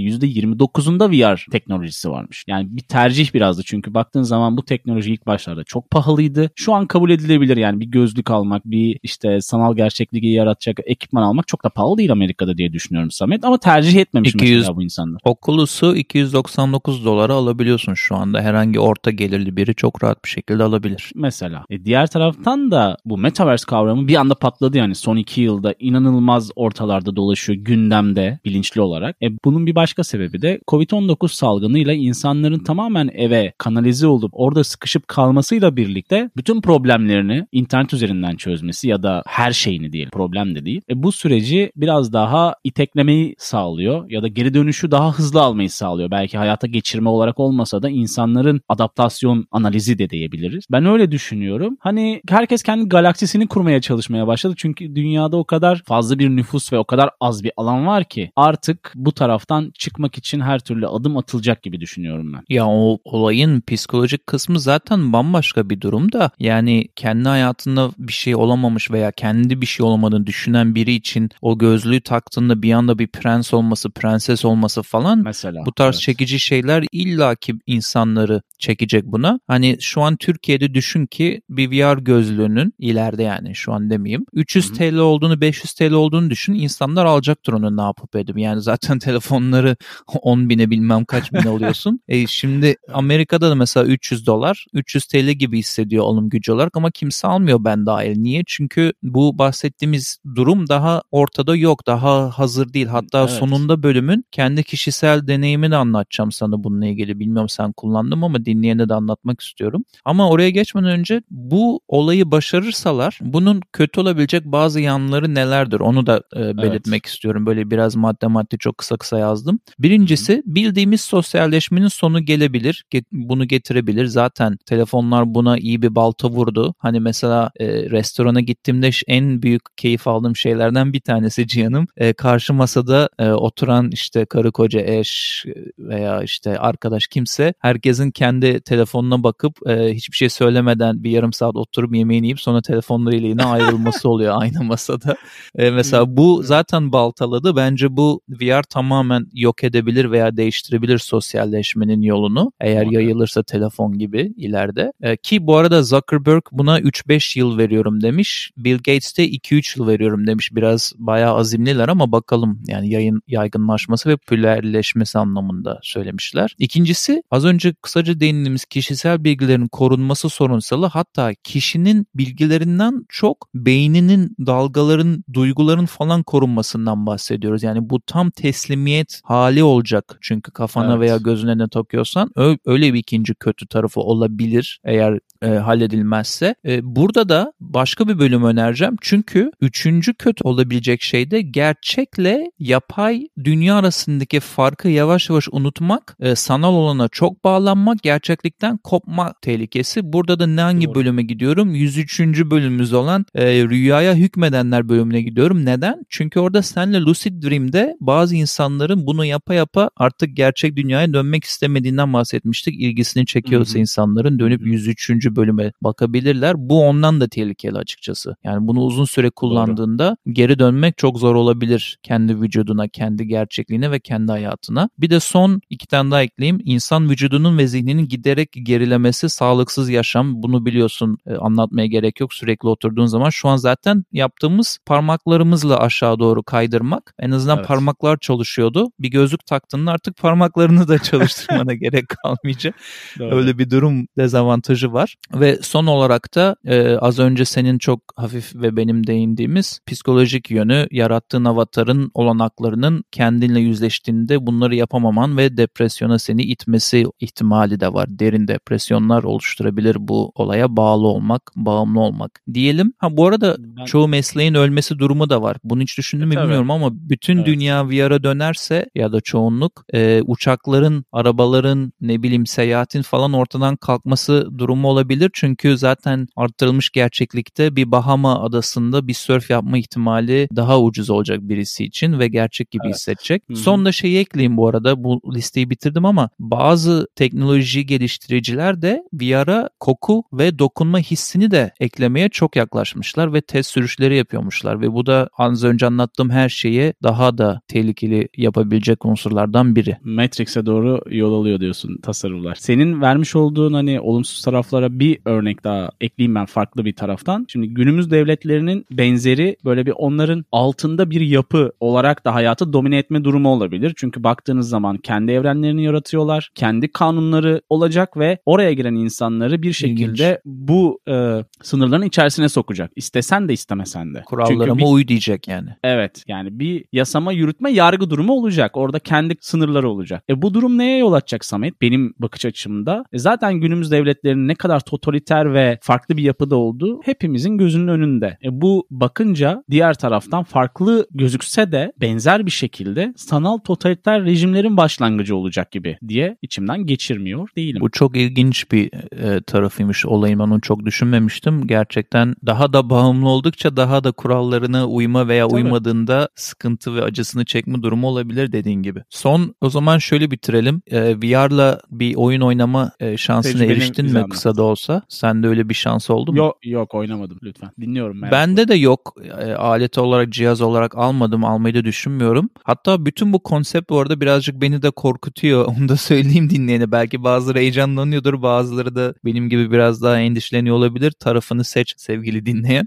%29'unda 0.80 1.10
VR 1.10 1.46
teknolojisi 1.50 2.10
varmış. 2.10 2.44
Yani 2.46 2.68
bir 2.70 2.82
tercih 2.82 3.34
birazdı 3.34 3.62
çünkü 3.66 3.94
baktığın 3.94 4.22
zaman 4.22 4.56
bu 4.56 4.64
teknoloji 4.64 5.12
ilk 5.12 5.26
başlarda 5.26 5.64
çok 5.64 5.90
pahalıydı. 5.90 6.50
Şu 6.56 6.74
an 6.74 6.86
kabul 6.86 7.10
edilebilir 7.10 7.56
yani 7.56 7.80
bir 7.80 7.86
gözlük 7.86 8.30
almak, 8.30 8.64
bir 8.64 8.98
işte 9.02 9.40
sanal 9.40 9.76
gerçekliği 9.76 10.32
yaratacak 10.32 10.78
ekipman 10.84 11.22
almak 11.22 11.48
çok 11.48 11.64
da 11.64 11.68
pahalı 11.68 11.98
değil 11.98 12.12
Amerika'da 12.12 12.58
diye 12.58 12.72
düşünüyorum 12.72 13.10
Samet. 13.10 13.44
Ama 13.44 13.58
tercih 13.58 14.00
etmemiş 14.00 14.34
200 14.34 14.56
mesela 14.56 14.76
bu 14.76 14.82
insanlar. 14.82 15.20
Oculus'u 15.24 15.96
299 15.96 17.04
dolara 17.04 17.34
alabiliyorsun 17.34 17.94
şu 17.94 18.16
anda. 18.16 18.42
Herhangi 18.42 18.80
orta 18.80 19.10
gelirli 19.10 19.56
biri 19.56 19.74
çok 19.74 20.04
rahat 20.04 20.24
bir 20.24 20.28
şekilde 20.30 20.62
alabilir. 20.62 21.12
mesela. 21.14 21.64
E 21.70 21.84
diğer 21.84 22.06
taraftan 22.06 22.70
da 22.70 22.96
bu 23.04 23.18
metaverse 23.18 23.64
kavramı 23.66 24.08
bir 24.08 24.16
anda 24.16 24.34
patladı 24.34 24.78
yani 24.78 24.94
son 24.94 25.16
iki 25.16 25.40
yılda 25.40 25.74
inanılmaz 25.78 26.50
ortalarda 26.56 27.16
dolaşıyor 27.16 27.58
gündemde 27.58 28.38
bilinçli 28.44 28.80
olarak. 28.80 29.16
E 29.22 29.28
bunun 29.44 29.66
bir 29.66 29.74
başka 29.74 30.04
sebebi 30.04 30.42
de 30.42 30.60
Covid-19 30.70 31.28
salgınıyla 31.34 31.92
insanların 31.92 32.58
tamamen 32.58 33.10
eve 33.14 33.52
kanalize 33.58 34.06
olup 34.06 34.30
orada 34.34 34.64
sıkışıp 34.64 35.08
kalmasıyla 35.08 35.76
birlikte 35.76 36.30
bütün 36.36 36.60
problemlerini 36.60 37.46
internet 37.52 37.94
üzerinden 37.94 38.36
çözmesi 38.36 38.88
ya 38.88 39.02
da 39.02 39.22
her 39.26 39.52
şeyini 39.52 39.92
diyelim 39.92 40.10
problem 40.10 40.54
de 40.54 40.64
değil. 40.64 40.82
E 40.90 41.02
bu 41.02 41.12
süreci 41.12 41.72
biraz 41.76 42.12
daha 42.12 42.54
iteklemeyi 42.64 43.34
sağlıyor 43.38 44.10
ya 44.10 44.22
da 44.22 44.28
geri 44.28 44.54
dönüşü 44.54 44.90
daha 44.90 45.12
hızlı 45.12 45.42
almayı 45.42 45.70
sağlıyor. 45.70 46.10
Belki 46.10 46.38
hayata 46.38 46.66
geçirme 46.66 47.08
olarak 47.08 47.40
olmasa 47.40 47.82
da 47.82 47.88
insanların 47.88 48.60
adaptasyon 48.68 49.46
analizi 49.50 49.98
de 49.98 50.10
diyebiliriz. 50.10 50.64
Ben 50.72 50.86
öyle 50.86 51.10
düşünüyorum. 51.10 51.76
Hani 51.80 52.22
herkes 52.28 52.62
kendi 52.62 52.88
galaksisini 52.88 53.46
kurmaya 53.46 53.80
çalışmaya 53.80 54.26
başladı. 54.26 54.54
Çünkü 54.56 54.94
dünyada 54.94 55.36
o 55.36 55.44
kadar 55.44 55.82
fazla 55.86 56.18
bir 56.18 56.28
nüfus 56.28 56.72
ve 56.72 56.78
o 56.78 56.84
kadar 56.84 57.10
az 57.20 57.44
bir 57.44 57.52
alan 57.56 57.86
var 57.86 58.04
ki 58.04 58.32
artık 58.36 58.92
bu 58.96 59.12
taraftan 59.12 59.72
çıkmak 59.78 60.18
için 60.18 60.40
her 60.40 60.59
türlü 60.60 60.86
adım 60.86 61.16
atılacak 61.16 61.62
gibi 61.62 61.80
düşünüyorum 61.80 62.32
ben. 62.32 62.42
Ya 62.48 62.66
o 62.66 62.98
olayın 63.04 63.60
psikolojik 63.60 64.26
kısmı 64.26 64.60
zaten 64.60 65.12
bambaşka 65.12 65.70
bir 65.70 65.80
durum 65.80 66.12
da 66.12 66.30
yani 66.38 66.88
kendi 66.96 67.28
hayatında 67.28 67.90
bir 67.98 68.12
şey 68.12 68.34
olamamış 68.34 68.90
veya 68.90 69.12
kendi 69.12 69.60
bir 69.60 69.66
şey 69.66 69.86
olamadığını 69.86 70.26
düşünen 70.26 70.74
biri 70.74 70.92
için 70.92 71.30
o 71.42 71.58
gözlüğü 71.58 72.00
taktığında 72.00 72.62
bir 72.62 72.72
anda 72.72 72.98
bir 72.98 73.06
prens 73.06 73.54
olması, 73.54 73.90
prenses 73.90 74.44
olması 74.44 74.82
falan 74.82 75.18
Mesela. 75.18 75.66
bu 75.66 75.72
tarz 75.72 75.94
evet. 75.94 76.02
çekici 76.02 76.40
şeyler 76.40 76.84
illaki 76.92 77.54
insanları 77.66 78.42
çekecek 78.58 79.04
buna. 79.04 79.40
Hani 79.46 79.76
şu 79.80 80.02
an 80.02 80.16
Türkiye'de 80.16 80.74
düşün 80.74 81.06
ki 81.06 81.42
bir 81.48 81.70
VR 81.70 81.98
gözlüğünün 81.98 82.74
ileride 82.78 83.22
yani 83.22 83.54
şu 83.54 83.72
an 83.72 83.90
demeyeyim 83.90 84.24
300 84.32 84.68
Hı 84.68 84.72
hı. 84.72 84.76
TL 84.76 84.96
olduğunu 84.96 85.40
500 85.40 85.72
TL 85.72 85.92
olduğunu 85.92 86.30
düşün. 86.30 86.54
İnsanlar 86.54 87.06
alacaktır 87.06 87.52
onu 87.52 87.76
ne 87.76 87.82
yapıp 87.82 88.16
edip. 88.16 88.38
Yani 88.38 88.62
zaten 88.62 88.98
telefonları 89.10 89.76
10 90.22 90.49
bine 90.50 90.70
bilmem 90.70 91.04
kaç 91.04 91.32
bine 91.32 91.48
alıyorsun. 91.48 92.00
E 92.08 92.26
şimdi 92.26 92.76
Amerika'da 92.92 93.50
da 93.50 93.54
mesela 93.54 93.86
300 93.86 94.26
dolar 94.26 94.66
300 94.72 95.04
TL 95.06 95.30
gibi 95.30 95.58
hissediyor 95.58 96.04
alım 96.04 96.28
gücü 96.28 96.52
olarak 96.52 96.76
ama 96.76 96.90
kimse 96.90 97.28
almıyor 97.28 97.64
ben 97.64 97.86
dahil. 97.86 98.18
Niye? 98.18 98.42
Çünkü 98.46 98.92
bu 99.02 99.38
bahsettiğimiz 99.38 100.18
durum 100.34 100.68
daha 100.68 101.02
ortada 101.10 101.56
yok. 101.56 101.86
Daha 101.86 102.30
hazır 102.30 102.72
değil. 102.72 102.86
Hatta 102.86 103.20
Evet. 103.20 103.30
sonunda 103.30 103.82
bölümün 103.82 104.24
kendi 104.30 104.62
kişisel 104.62 105.26
deneyimini 105.26 105.76
anlatacağım 105.76 106.32
sana 106.32 106.64
bununla 106.64 106.86
ilgili. 106.86 107.18
Bilmiyorum 107.18 107.48
sen 107.48 107.72
kullandın 107.72 108.18
mı 108.18 108.24
ama 108.24 108.44
dinleyene 108.44 108.88
de 108.88 108.94
anlatmak 108.94 109.40
istiyorum. 109.40 109.84
Ama 110.04 110.30
oraya 110.30 110.50
geçmeden 110.50 110.90
önce 110.90 111.22
bu 111.30 111.80
olayı 111.88 112.30
başarırsalar 112.30 113.18
bunun 113.22 113.60
kötü 113.72 114.00
olabilecek 114.00 114.44
bazı 114.44 114.80
yanları 114.80 115.34
nelerdir 115.34 115.80
onu 115.80 116.06
da 116.06 116.22
e, 116.36 116.56
belirtmek 116.56 117.06
istiyorum. 117.06 117.46
Böyle 117.46 117.70
biraz 117.70 117.96
madde 117.96 118.26
madde 118.26 118.56
çok 118.58 118.78
kısa 118.78 118.96
kısa 118.96 119.18
yazdım. 119.18 119.60
Birincisi 119.78 120.39
Bildiğimiz 120.44 121.00
sosyalleşmenin 121.00 121.88
sonu 121.88 122.24
gelebilir. 122.24 122.84
Ge- 122.92 123.04
bunu 123.12 123.48
getirebilir. 123.48 124.06
Zaten 124.06 124.56
telefonlar 124.66 125.34
buna 125.34 125.58
iyi 125.58 125.82
bir 125.82 125.94
balta 125.94 126.28
vurdu. 126.30 126.74
Hani 126.78 127.00
mesela 127.00 127.50
e, 127.60 127.66
restorana 127.66 128.40
gittiğimde 128.40 128.90
en 129.06 129.42
büyük 129.42 129.62
keyif 129.76 130.08
aldığım 130.08 130.36
şeylerden 130.36 130.92
bir 130.92 131.00
tanesi 131.00 131.46
Cihan'ım. 131.46 131.86
E, 131.96 132.12
karşı 132.12 132.54
masada 132.54 133.08
e, 133.18 133.30
oturan 133.30 133.90
işte 133.92 134.24
karı 134.24 134.52
koca 134.52 134.80
eş 134.80 135.44
e, 135.46 135.54
veya 135.78 136.22
işte 136.22 136.58
arkadaş 136.58 137.06
kimse 137.06 137.54
herkesin 137.58 138.10
kendi 138.10 138.60
telefonuna 138.60 139.22
bakıp 139.22 139.68
e, 139.68 139.94
hiçbir 139.94 140.16
şey 140.16 140.28
söylemeden 140.28 141.04
bir 141.04 141.10
yarım 141.10 141.32
saat 141.32 141.56
oturup 141.56 141.94
yemeğini 141.94 142.26
yiyip 142.26 142.40
sonra 142.40 142.62
telefonlarıyla 142.62 143.28
yine 143.28 143.44
ayrılması 143.44 144.08
oluyor 144.08 144.34
aynı 144.38 144.64
masada. 144.64 145.16
E, 145.58 145.70
mesela 145.70 146.16
bu 146.16 146.42
zaten 146.42 146.92
baltaladı. 146.92 147.56
Bence 147.56 147.96
bu 147.96 148.20
VR 148.28 148.62
tamamen 148.62 149.26
yok 149.32 149.64
edebilir 149.64 150.10
veya 150.10 150.29
değiştirebilir 150.36 150.98
sosyalleşmenin 150.98 152.02
yolunu. 152.02 152.52
Eğer 152.60 152.86
yayılırsa 152.86 153.42
telefon 153.42 153.98
gibi 153.98 154.32
ileride. 154.36 154.92
E, 155.02 155.16
ki 155.16 155.46
bu 155.46 155.56
arada 155.56 155.82
Zuckerberg 155.82 156.42
buna 156.52 156.80
3-5 156.80 157.38
yıl 157.38 157.58
veriyorum 157.58 158.02
demiş. 158.02 158.50
Bill 158.56 158.76
Gates 158.76 159.18
de 159.18 159.28
2-3 159.28 159.78
yıl 159.78 159.86
veriyorum 159.86 160.26
demiş. 160.26 160.50
Biraz 160.52 160.92
bayağı 160.98 161.34
azimliler 161.34 161.88
ama 161.88 162.12
bakalım 162.12 162.62
yani 162.66 162.90
yayın 162.90 163.22
yaygınlaşması 163.28 164.08
ve 164.08 164.16
popülerleşmesi 164.16 165.18
anlamında 165.18 165.78
söylemişler. 165.82 166.54
İkincisi 166.58 167.22
az 167.30 167.44
önce 167.44 167.74
kısaca 167.82 168.20
değindiğimiz 168.20 168.64
kişisel 168.64 169.24
bilgilerin 169.24 169.68
korunması 169.68 170.28
sorunsalı 170.28 170.86
hatta 170.86 171.34
kişinin 171.44 172.06
bilgilerinden 172.14 173.04
çok 173.08 173.48
beyninin 173.54 174.36
dalgaların, 174.46 175.24
duyguların 175.32 175.86
falan 175.86 176.22
korunmasından 176.22 177.06
bahsediyoruz. 177.06 177.62
Yani 177.62 177.90
bu 177.90 178.00
tam 178.00 178.30
teslimiyet 178.30 179.20
hali 179.24 179.62
olacak. 179.62 180.18
Çünkü 180.22 180.50
kafana 180.50 180.90
Evet. 180.92 181.00
veya 181.00 181.16
gözüne 181.16 181.58
ne 181.58 181.68
takıyorsan 181.68 182.30
öyle 182.66 182.94
bir 182.94 182.98
ikinci 182.98 183.34
kötü 183.34 183.66
tarafı 183.66 184.00
olabilir 184.00 184.80
eğer 184.84 185.18
e, 185.42 185.48
halledilmezse. 185.48 186.54
E, 186.66 186.80
burada 186.96 187.28
da 187.28 187.52
başka 187.60 188.08
bir 188.08 188.18
bölüm 188.18 188.44
önereceğim. 188.44 188.96
Çünkü 189.00 189.50
üçüncü 189.60 190.14
kötü 190.14 190.44
olabilecek 190.44 191.02
şey 191.02 191.30
de 191.30 191.40
gerçekle 191.40 192.50
yapay 192.58 193.28
dünya 193.44 193.74
arasındaki 193.76 194.40
farkı 194.40 194.88
yavaş 194.88 195.30
yavaş 195.30 195.48
unutmak, 195.52 196.16
e, 196.20 196.34
sanal 196.34 196.74
olana 196.74 197.08
çok 197.08 197.44
bağlanmak, 197.44 198.02
gerçeklikten 198.02 198.76
kopma 198.76 199.34
tehlikesi. 199.42 200.12
Burada 200.12 200.38
da 200.38 200.46
ne 200.46 200.60
hangi 200.60 200.86
Doğru. 200.86 200.94
bölüme 200.94 201.22
gidiyorum? 201.22 201.74
103. 201.74 202.20
bölümümüz 202.50 202.92
olan 202.92 203.26
e, 203.34 203.44
Rüyaya 203.44 204.14
Hükmedenler 204.14 204.88
bölümüne 204.88 205.22
gidiyorum. 205.22 205.64
Neden? 205.64 206.06
Çünkü 206.08 206.40
orada 206.40 206.62
senle 206.62 207.00
Lucid 207.00 207.42
Dream'de 207.42 207.96
bazı 208.00 208.36
insanların 208.36 209.06
bunu 209.06 209.24
yapa 209.24 209.54
yapa 209.54 209.90
artık 210.00 210.36
gerçek 210.36 210.76
dünyaya 210.76 211.12
dönmek 211.12 211.44
istemediğinden 211.44 212.12
bahsetmiştik. 212.12 212.74
İlgisini 212.80 213.26
çekiyorsa 213.26 213.72
Hı 213.72 213.74
hı. 213.74 213.80
insanların 213.80 214.38
dönüp 214.38 214.60
Hı 214.60 214.64
hı. 214.64 214.68
103. 214.68 215.10
bölüme 215.10 215.72
bakabilirler. 215.82 216.54
Bu 216.58 216.86
ondan 216.88 217.20
da 217.20 217.28
tehlikeli 217.28 217.78
açıkçası. 217.78 218.36
Yani 218.44 218.66
bunu 218.66 218.80
uzun 218.80 219.04
süre 219.04 219.30
kullandığında 219.30 220.16
geri 220.26 220.58
dönmek 220.58 220.98
çok 220.98 221.18
zor 221.18 221.34
olabilir 221.34 221.98
kendi 222.02 222.40
vücuduna, 222.40 222.88
kendi 222.88 223.26
gerçekliğine 223.26 223.90
ve 223.90 224.00
kendi 224.00 224.32
hayatına. 224.32 224.88
Bir 224.98 225.10
de 225.10 225.20
son 225.20 225.60
iki 225.70 225.86
tane 225.86 226.10
daha 226.10 226.22
ekleyeyim. 226.22 226.60
İnsan 226.64 227.10
vücudunun 227.10 227.58
ve 227.58 227.66
zihninin 227.66 228.08
giderek 228.08 228.48
gerilemesi, 228.52 229.28
sağlıksız 229.28 229.90
yaşam. 229.90 230.42
Bunu 230.42 230.66
biliyorsun 230.66 231.18
e, 231.26 231.34
anlatmaya 231.34 231.86
gerek 231.86 232.20
yok. 232.20 232.34
Sürekli 232.34 232.68
oturduğun 232.68 233.06
zaman 233.06 233.30
şu 233.30 233.48
an 233.48 233.56
zaten 233.56 234.04
yaptığımız 234.12 234.78
parmaklarımızla 234.86 235.80
aşağı 235.80 236.18
doğru 236.18 236.42
kaydırmak. 236.42 237.14
En 237.18 237.30
azından 237.30 237.56
Evet. 237.58 237.68
parmaklar 237.68 238.16
çalışıyordu. 238.16 238.90
Bir 238.98 239.10
gözlük 239.10 239.46
taktığında 239.46 239.89
artık 239.90 240.16
parmaklarını 240.16 240.88
da 240.88 240.98
çalıştırmana 240.98 241.74
gerek 241.84 242.04
kalmayacak. 242.08 242.74
Doğru. 243.18 243.34
Öyle 243.36 243.58
bir 243.58 243.70
durum 243.70 244.06
dezavantajı 244.18 244.92
var. 244.92 245.14
Ve 245.34 245.58
son 245.62 245.86
olarak 245.86 246.34
da 246.34 246.56
e, 246.64 246.96
az 246.96 247.18
önce 247.18 247.44
senin 247.44 247.78
çok 247.78 248.00
hafif 248.16 248.54
ve 248.54 248.76
benim 248.76 249.06
değindiğimiz 249.06 249.80
psikolojik 249.86 250.50
yönü 250.50 250.86
yarattığın 250.90 251.44
avatarın 251.44 252.10
olanaklarının 252.14 253.04
kendinle 253.12 253.60
yüzleştiğinde 253.60 254.46
bunları 254.46 254.74
yapamaman 254.74 255.36
ve 255.36 255.56
depresyona 255.56 256.18
seni 256.18 256.42
itmesi 256.42 257.04
ihtimali 257.20 257.80
de 257.80 257.92
var. 257.92 258.06
Derin 258.10 258.48
depresyonlar 258.48 259.22
oluşturabilir 259.22 259.96
bu 260.00 260.32
olaya 260.34 260.76
bağlı 260.76 261.06
olmak, 261.06 261.42
bağımlı 261.56 262.00
olmak 262.00 262.40
diyelim. 262.54 262.92
Ha 262.98 263.16
bu 263.16 263.26
arada 263.26 263.56
Ben- 263.58 263.84
çoğu 263.84 264.08
mesleğin 264.08 264.54
ölmesi 264.54 264.98
durumu 264.98 265.30
da 265.30 265.42
var. 265.42 265.56
Bunu 265.64 265.82
hiç 265.82 265.98
düşündün 265.98 266.28
mü 266.28 266.34
E, 266.34 266.36
tabii. 266.36 266.44
bilmiyorum 266.44 266.70
ama 266.70 266.88
bütün 266.92 267.36
Evet. 267.36 267.46
dünya 267.46 267.88
VR'a 267.88 268.22
dönerse 268.22 268.86
ya 268.94 269.12
da 269.12 269.20
çoğunluk 269.20 269.79
e, 269.94 270.22
uçakların, 270.26 271.04
arabaların, 271.12 271.92
ne 272.00 272.22
bileyim 272.22 272.46
seyahatin 272.46 273.02
falan 273.02 273.32
ortadan 273.32 273.76
kalkması 273.76 274.48
durumu 274.58 274.88
olabilir. 274.88 275.30
Çünkü 275.32 275.78
zaten 275.78 276.26
arttırılmış 276.36 276.90
gerçeklikte 276.90 277.76
bir 277.76 277.90
Bahama 277.90 278.44
adasında 278.44 279.08
bir 279.08 279.14
sörf 279.14 279.50
yapma 279.50 279.78
ihtimali 279.78 280.48
daha 280.56 280.80
ucuz 280.80 281.10
olacak 281.10 281.40
birisi 281.42 281.84
için 281.84 282.18
ve 282.18 282.28
gerçek 282.28 282.70
gibi 282.70 282.82
Evet. 282.86 282.94
hissedecek. 282.94 283.42
Hı 283.48 283.52
hı. 283.52 283.56
Son 283.56 283.84
da 283.84 283.92
şeyi 283.92 284.18
ekleyeyim 284.18 284.56
bu 284.56 284.68
arada. 284.68 285.04
Bu 285.04 285.20
listeyi 285.34 285.70
bitirdim 285.70 286.04
ama 286.04 286.30
bazı 286.38 287.06
teknoloji 287.16 287.86
geliştiriciler 287.86 288.82
de 288.82 289.02
VR'a 289.12 289.68
koku 289.80 290.24
ve 290.32 290.58
dokunma 290.58 290.98
hissini 290.98 291.50
de 291.50 291.72
eklemeye 291.80 292.28
çok 292.28 292.56
yaklaşmışlar 292.56 293.34
ve 293.34 293.40
test 293.40 293.70
sürüşleri 293.70 294.16
yapıyormuşlar 294.16 294.80
ve 294.80 294.92
bu 294.92 295.06
da 295.06 295.28
az 295.38 295.64
önce 295.64 295.86
anlattığım 295.86 296.30
her 296.30 296.48
şeye 296.48 296.94
daha 297.02 297.38
da 297.38 297.60
tehlikeli 297.68 298.28
yapabilecek 298.36 299.06
unsurlardan 299.06 299.69
biri. 299.76 299.96
Matrix'e 300.04 300.66
doğru 300.66 301.00
yol 301.10 301.34
alıyor 301.40 301.60
diyorsun 301.60 301.96
tasarımlar. 302.02 302.54
Senin 302.54 303.00
vermiş 303.00 303.36
olduğun 303.36 303.72
hani 303.72 304.00
olumsuz 304.00 304.42
taraflara 304.42 304.98
bir 304.98 305.18
örnek 305.24 305.64
daha 305.64 305.90
ekleyeyim 306.00 306.34
ben 306.34 306.46
farklı 306.46 306.84
bir 306.84 306.92
taraftan. 306.92 307.46
Şimdi 307.48 307.68
günümüz 307.68 308.10
devletlerinin 308.10 308.86
benzeri 308.90 309.56
böyle 309.64 309.86
bir 309.86 309.92
onların 309.96 310.44
altında 310.52 311.10
bir 311.10 311.20
yapı 311.20 311.72
olarak 311.80 312.24
da 312.24 312.34
hayatı 312.34 312.72
domine 312.72 312.98
etme 312.98 313.24
durumu 313.24 313.48
olabilir. 313.48 313.92
Çünkü 313.96 314.24
baktığınız 314.24 314.68
zaman 314.68 314.96
kendi 314.96 315.32
evrenlerini 315.32 315.84
yaratıyorlar. 315.84 316.50
Kendi 316.54 316.88
kanunları 316.92 317.60
olacak 317.68 318.16
ve 318.16 318.38
oraya 318.46 318.72
giren 318.72 318.94
insanları 318.94 319.62
bir 319.62 319.72
şekilde 319.72 320.02
İlginç. 320.04 320.38
bu 320.44 321.00
e, 321.08 321.44
sınırların 321.62 322.02
içerisine 322.02 322.48
sokacak. 322.48 322.90
İstesen 322.96 323.48
de 323.48 323.52
istemesen 323.52 324.14
de. 324.14 324.22
Kurallarıma 324.26 324.78
bir- 324.78 324.84
uy 324.86 325.08
diyecek 325.08 325.48
yani. 325.48 325.68
Evet 325.84 326.24
yani 326.28 326.58
bir 326.58 326.84
yasama 326.92 327.32
yürütme 327.32 327.70
yargı 327.72 328.10
durumu 328.10 328.32
olacak. 328.32 328.76
Orada 328.76 328.98
kendi 328.98 329.36
sınırları 329.60 329.90
olacak. 329.90 330.24
E 330.30 330.42
bu 330.42 330.54
durum 330.54 330.78
neye 330.78 330.98
yol 330.98 331.12
açacak 331.12 331.44
Samet? 331.44 331.80
Benim 331.80 332.14
bakış 332.18 332.44
açımda. 332.44 333.04
E 333.12 333.18
zaten 333.18 333.54
günümüz 333.54 333.90
devletlerinin 333.90 334.48
ne 334.48 334.54
kadar 334.54 334.80
totaliter 334.80 335.54
ve 335.54 335.78
farklı 335.82 336.16
bir 336.16 336.22
yapıda 336.22 336.56
olduğu 336.56 337.00
hepimizin 337.02 337.58
gözünün 337.58 337.88
önünde. 337.88 338.38
E 338.44 338.60
bu 338.60 338.86
bakınca 338.90 339.64
diğer 339.70 339.94
taraftan 339.94 340.44
farklı 340.44 341.06
gözükse 341.10 341.72
de 341.72 341.92
benzer 342.00 342.46
bir 342.46 342.50
şekilde 342.50 343.14
sanal 343.16 343.58
totaliter 343.58 344.24
rejimlerin 344.24 344.76
başlangıcı 344.76 345.36
olacak 345.36 345.72
gibi 345.72 345.98
diye 346.08 346.36
içimden 346.42 346.86
geçirmiyor 346.86 347.48
değilim. 347.56 347.80
Bu 347.80 347.90
çok 347.90 348.16
ilginç 348.16 348.72
bir 348.72 348.90
e, 349.12 349.42
tarafıymış 349.42 350.06
olayın. 350.06 350.38
Ben 350.38 350.44
onu 350.44 350.60
çok 350.60 350.86
düşünmemiştim. 350.86 351.66
Gerçekten 351.66 352.34
daha 352.46 352.72
da 352.72 352.90
bağımlı 352.90 353.28
oldukça 353.28 353.76
daha 353.76 354.04
da 354.04 354.12
kurallarına 354.12 354.86
uyma 354.86 355.28
veya 355.28 355.48
Tabii. 355.48 355.54
uymadığında 355.54 356.28
sıkıntı 356.34 356.94
ve 356.94 357.02
acısını 357.02 357.44
çekme 357.44 357.82
durumu 357.82 358.06
olabilir 358.06 358.52
dediğin 358.52 358.82
gibi. 358.82 359.02
Son 359.10 359.49
o 359.60 359.70
zaman 359.70 359.98
şöyle 359.98 360.30
bitirelim. 360.30 360.82
E, 360.86 361.16
VR'la 361.16 361.80
bir 361.90 362.14
oyun 362.14 362.40
oynama 362.40 362.92
e, 363.00 363.16
şansına 363.16 363.52
Tecrübeni 363.52 363.72
eriştin 363.72 364.12
mi 364.12 364.18
anlat. 364.18 364.30
kısa 364.30 364.56
da 364.56 364.62
olsa? 364.62 365.02
Sende 365.08 365.48
öyle 365.48 365.68
bir 365.68 365.74
şans 365.74 366.10
oldu 366.10 366.32
mu? 366.32 366.38
Yok 366.38 366.56
yok 366.64 366.94
oynamadım 366.94 367.38
lütfen. 367.42 367.70
Dinliyorum 367.80 368.20
merakla. 368.20 368.38
Bende 368.38 368.68
de 368.68 368.74
yok. 368.74 369.14
E, 369.38 369.52
alet 369.52 369.98
olarak, 369.98 370.30
cihaz 370.30 370.60
olarak 370.60 370.98
almadım. 370.98 371.44
Almayı 371.44 371.74
da 371.74 371.84
düşünmüyorum. 371.84 372.50
Hatta 372.64 373.06
bütün 373.06 373.32
bu 373.32 373.42
konsept 373.42 373.90
bu 373.90 373.98
arada 373.98 374.20
birazcık 374.20 374.60
beni 374.60 374.82
de 374.82 374.90
korkutuyor. 374.90 375.64
Onu 375.78 375.88
da 375.88 375.96
söyleyeyim 375.96 376.50
dinleyene. 376.50 376.92
Belki 376.92 377.24
bazıları 377.24 377.58
heyecanlanıyordur. 377.58 378.42
Bazıları 378.42 378.94
da 378.94 379.14
benim 379.24 379.48
gibi 379.48 379.70
biraz 379.70 380.02
daha 380.02 380.18
endişeleniyor 380.18 380.76
olabilir. 380.76 381.10
Tarafını 381.10 381.64
seç 381.64 381.94
sevgili 381.96 382.46
dinleyen. 382.46 382.86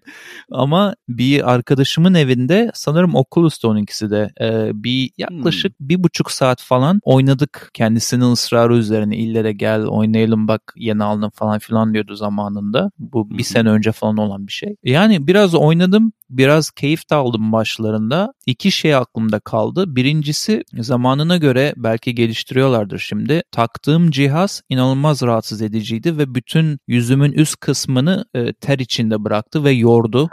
Ama 0.51 0.95
bir 1.09 1.53
arkadaşımın 1.53 2.13
evinde 2.13 2.71
sanırım 2.73 3.15
Oculus'ta 3.15 3.67
onunkisi 3.67 4.11
de 4.11 4.31
e, 4.41 4.71
bir 4.83 5.11
yaklaşık 5.17 5.79
bir 5.79 6.03
buçuk 6.03 6.31
saat 6.31 6.52
falan 6.61 6.99
oynadık. 7.03 7.69
Kendisinin 7.73 8.31
ısrarı 8.31 8.77
üzerine 8.77 9.17
illere 9.17 9.51
gel 9.53 9.85
oynayalım 9.85 10.47
bak 10.47 10.73
yeni 10.75 11.03
aldım 11.03 11.29
falan 11.29 11.59
filan 11.59 11.93
diyordu 11.93 12.15
zamanında. 12.15 12.91
Bu 12.99 13.29
bir 13.29 13.43
sene 13.43 13.69
önce 13.69 13.91
falan 13.91 14.17
olan 14.17 14.47
bir 14.47 14.51
şey. 14.51 14.75
Yani 14.83 15.27
biraz 15.27 15.55
oynadım. 15.55 16.13
Biraz 16.29 16.71
keyif 16.71 17.09
de 17.09 17.15
aldım 17.15 17.51
başlarında. 17.51 18.33
İki 18.45 18.71
şey 18.71 18.95
aklımda 18.95 19.39
kaldı. 19.39 19.95
Birincisi 19.95 20.63
zamanına 20.79 21.37
göre 21.37 21.73
belki 21.77 22.15
geliştiriyorlardır 22.15 22.99
şimdi. 22.99 23.43
Taktığım 23.51 24.11
cihaz 24.11 24.61
inanılmaz 24.69 25.21
rahatsız 25.21 25.61
ediciydi 25.61 26.17
ve 26.17 26.35
bütün 26.35 26.79
yüzümün 26.87 27.31
üst 27.31 27.59
kısmını 27.59 28.25
e, 28.33 28.53
ter 28.53 28.79
içinde 28.79 29.23
bıraktı 29.23 29.63
ve 29.63 29.71
yordu. 29.71 30.29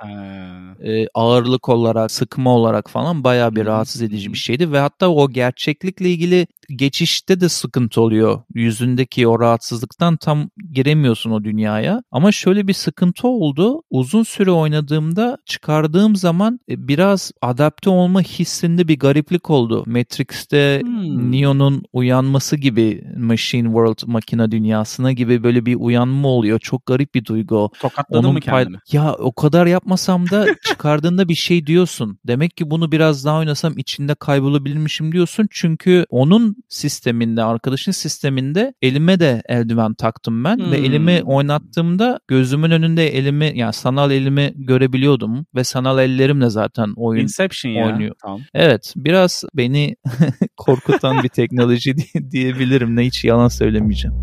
E, 0.84 1.06
ağırlık 1.14 1.68
olarak, 1.68 2.10
sıkma 2.10 2.54
olarak 2.54 2.90
falan 2.90 3.24
bayağı 3.24 3.56
bir 3.56 3.66
rahatsız 3.66 4.02
edici 4.02 4.32
bir 4.32 4.38
şeydi 4.38 4.72
ve 4.72 4.78
hatta 4.78 5.08
o 5.08 5.30
gerçeklikle 5.30 6.10
ilgili 6.10 6.46
geçişte 6.76 7.40
de 7.40 7.48
sıkıntı 7.48 8.00
oluyor. 8.00 8.42
Yüzündeki 8.54 9.28
o 9.28 9.40
rahatsızlıktan 9.40 10.16
tam 10.16 10.50
giremiyorsun 10.72 11.30
o 11.30 11.44
dünyaya. 11.44 12.02
Ama 12.10 12.32
şöyle 12.32 12.68
bir 12.68 12.72
sıkıntı 12.72 13.28
oldu. 13.28 13.82
Uzun 13.90 14.22
süre 14.22 14.50
oynadığımda 14.50 15.38
çıkardığım 15.80 16.16
zaman 16.16 16.60
e, 16.70 16.88
biraz 16.88 17.32
adapte 17.42 17.90
olma 17.90 18.20
hissinde 18.20 18.88
bir 18.88 18.98
gariplik 18.98 19.50
oldu. 19.50 19.84
Matrix'te 19.86 20.80
Hmm. 20.84 21.32
Neo'nun 21.32 21.82
uyanması 21.92 22.56
gibi 22.56 23.04
Machine 23.16 23.64
World 23.66 23.98
makine 24.06 24.50
dünyasına 24.50 25.12
gibi 25.12 25.42
böyle 25.42 25.66
bir 25.66 25.74
uyanma 25.76 26.28
oluyor. 26.28 26.58
Çok 26.58 26.86
garip 26.86 27.14
bir 27.14 27.24
duygu. 27.24 27.70
Tokatladın 27.80 28.32
mı 28.32 28.40
pay- 28.40 28.64
kendini? 28.64 28.76
Ya 28.92 29.14
o 29.14 29.32
kadar 29.32 29.66
yapmasam 29.66 30.30
da 30.30 30.46
çıkardığında 30.68 31.28
bir 31.28 31.34
şey 31.34 31.66
diyorsun. 31.66 32.18
Demek 32.26 32.56
ki 32.56 32.70
bunu 32.70 32.92
biraz 32.92 33.24
daha 33.24 33.38
oynasam 33.38 33.78
içinde 33.78 34.14
kaybolabilirmişim 34.14 35.12
diyorsun. 35.12 35.48
Çünkü 35.50 36.04
onun 36.10 36.56
sisteminde, 36.68 37.42
arkadaşın 37.42 37.92
sisteminde 37.92 38.74
elime 38.82 39.20
de 39.20 39.42
eldiven 39.48 39.94
taktım 39.94 40.44
ben 40.44 40.60
ve 40.72 40.78
Hmm. 40.78 40.84
elimi 40.84 41.22
oynattığımda 41.24 42.20
gözümün 42.28 42.70
önünde 42.70 43.08
elimi 43.18 43.52
yani 43.54 43.72
sanal 43.72 44.10
elimi 44.10 44.52
görebiliyordum 44.56 45.46
ve 45.54 45.64
sanal 45.70 45.98
ellerimle 45.98 46.50
zaten 46.50 46.92
oyun 46.96 47.22
Inception 47.22 47.72
ya. 47.72 47.86
oynuyor. 47.86 48.14
Tamam. 48.22 48.40
Evet 48.54 48.92
biraz 48.96 49.44
beni 49.54 49.96
korkutan 50.56 51.22
bir 51.22 51.28
teknoloji 51.28 51.94
diye- 51.96 52.30
diyebilirim. 52.30 52.96
Ne 52.96 53.06
hiç 53.06 53.24
yalan 53.24 53.48
söylemeyeceğim. 53.48 54.16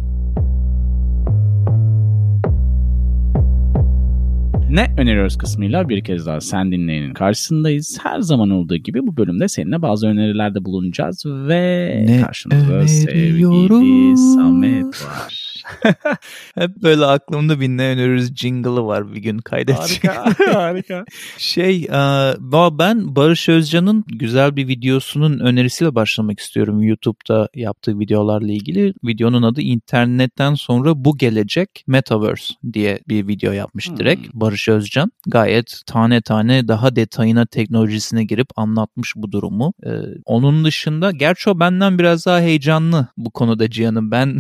Ne 4.70 4.94
öneriyoruz 4.98 5.38
kısmıyla 5.38 5.90
bir 5.90 6.04
kez 6.04 6.26
daha 6.26 6.42
sen 6.42 6.72
dinleyenin 6.72 7.14
karşısındayız. 7.14 7.98
Her 8.04 8.20
zaman 8.20 8.50
olduğu 8.50 8.76
gibi 8.76 9.08
bu 9.08 9.18
bölümde 9.18 9.48
seninle 9.48 9.82
bazı 9.82 10.08
önerilerde 10.08 10.66
bulunacağız 10.66 11.24
ve 11.26 12.04
Ne 12.08 12.22
karşımızda 12.22 12.88
sevgili? 12.88 14.18
Samet 14.18 14.86
var. 14.86 15.47
Hep 16.56 16.76
böyle 16.84 17.06
aklımda 17.06 17.60
bir 17.60 17.68
ne 17.68 17.84
öneririz 17.84 18.36
jingle'ı 18.36 18.86
var 18.86 19.14
bir 19.14 19.20
gün 19.20 19.38
kaydedeceğim. 19.38 20.18
harika, 20.18 20.54
harika. 20.62 21.06
Şey 21.38 21.84
e, 21.84 22.34
ben 22.80 23.16
Barış 23.16 23.50
Özcan'ın 23.50 24.04
güzel 24.08 24.56
bir 24.56 24.68
videosunun 24.68 25.40
önerisiyle 25.40 25.96
başlamak 25.96 26.40
istiyorum. 26.40 26.82
YouTube'da 26.84 27.50
yaptığı 27.56 28.00
videolarla 28.00 28.52
ilgili. 28.52 28.94
Videonun 29.04 29.44
adı 29.44 29.62
internetten 29.62 30.54
sonra 30.54 31.06
bu 31.06 31.18
gelecek 31.18 31.84
Metaverse 31.88 32.54
diye 32.74 33.00
bir 33.08 33.28
video 33.28 33.52
yapmış 33.52 33.90
Hmm. 33.90 33.98
direkt 33.98 34.34
Barış 34.34 34.70
Özcan. 34.70 35.12
Gayet 35.28 35.82
tane 35.86 36.22
tane 36.22 36.68
daha 36.68 36.96
detayına 36.96 37.46
teknolojisine 37.46 38.24
girip 38.24 38.48
anlatmış 38.56 39.14
bu 39.16 39.32
durumu. 39.32 39.74
E, 39.86 39.92
onun 40.26 40.66
dışında 40.66 41.12
gerçi 41.12 41.50
o 41.50 41.60
benden 41.60 42.00
biraz 42.00 42.26
daha 42.26 42.40
heyecanlı 42.40 43.08
bu 43.18 43.32
konuda 43.32 43.70
Cihan'ım. 43.70 44.12
Ben 44.12 44.40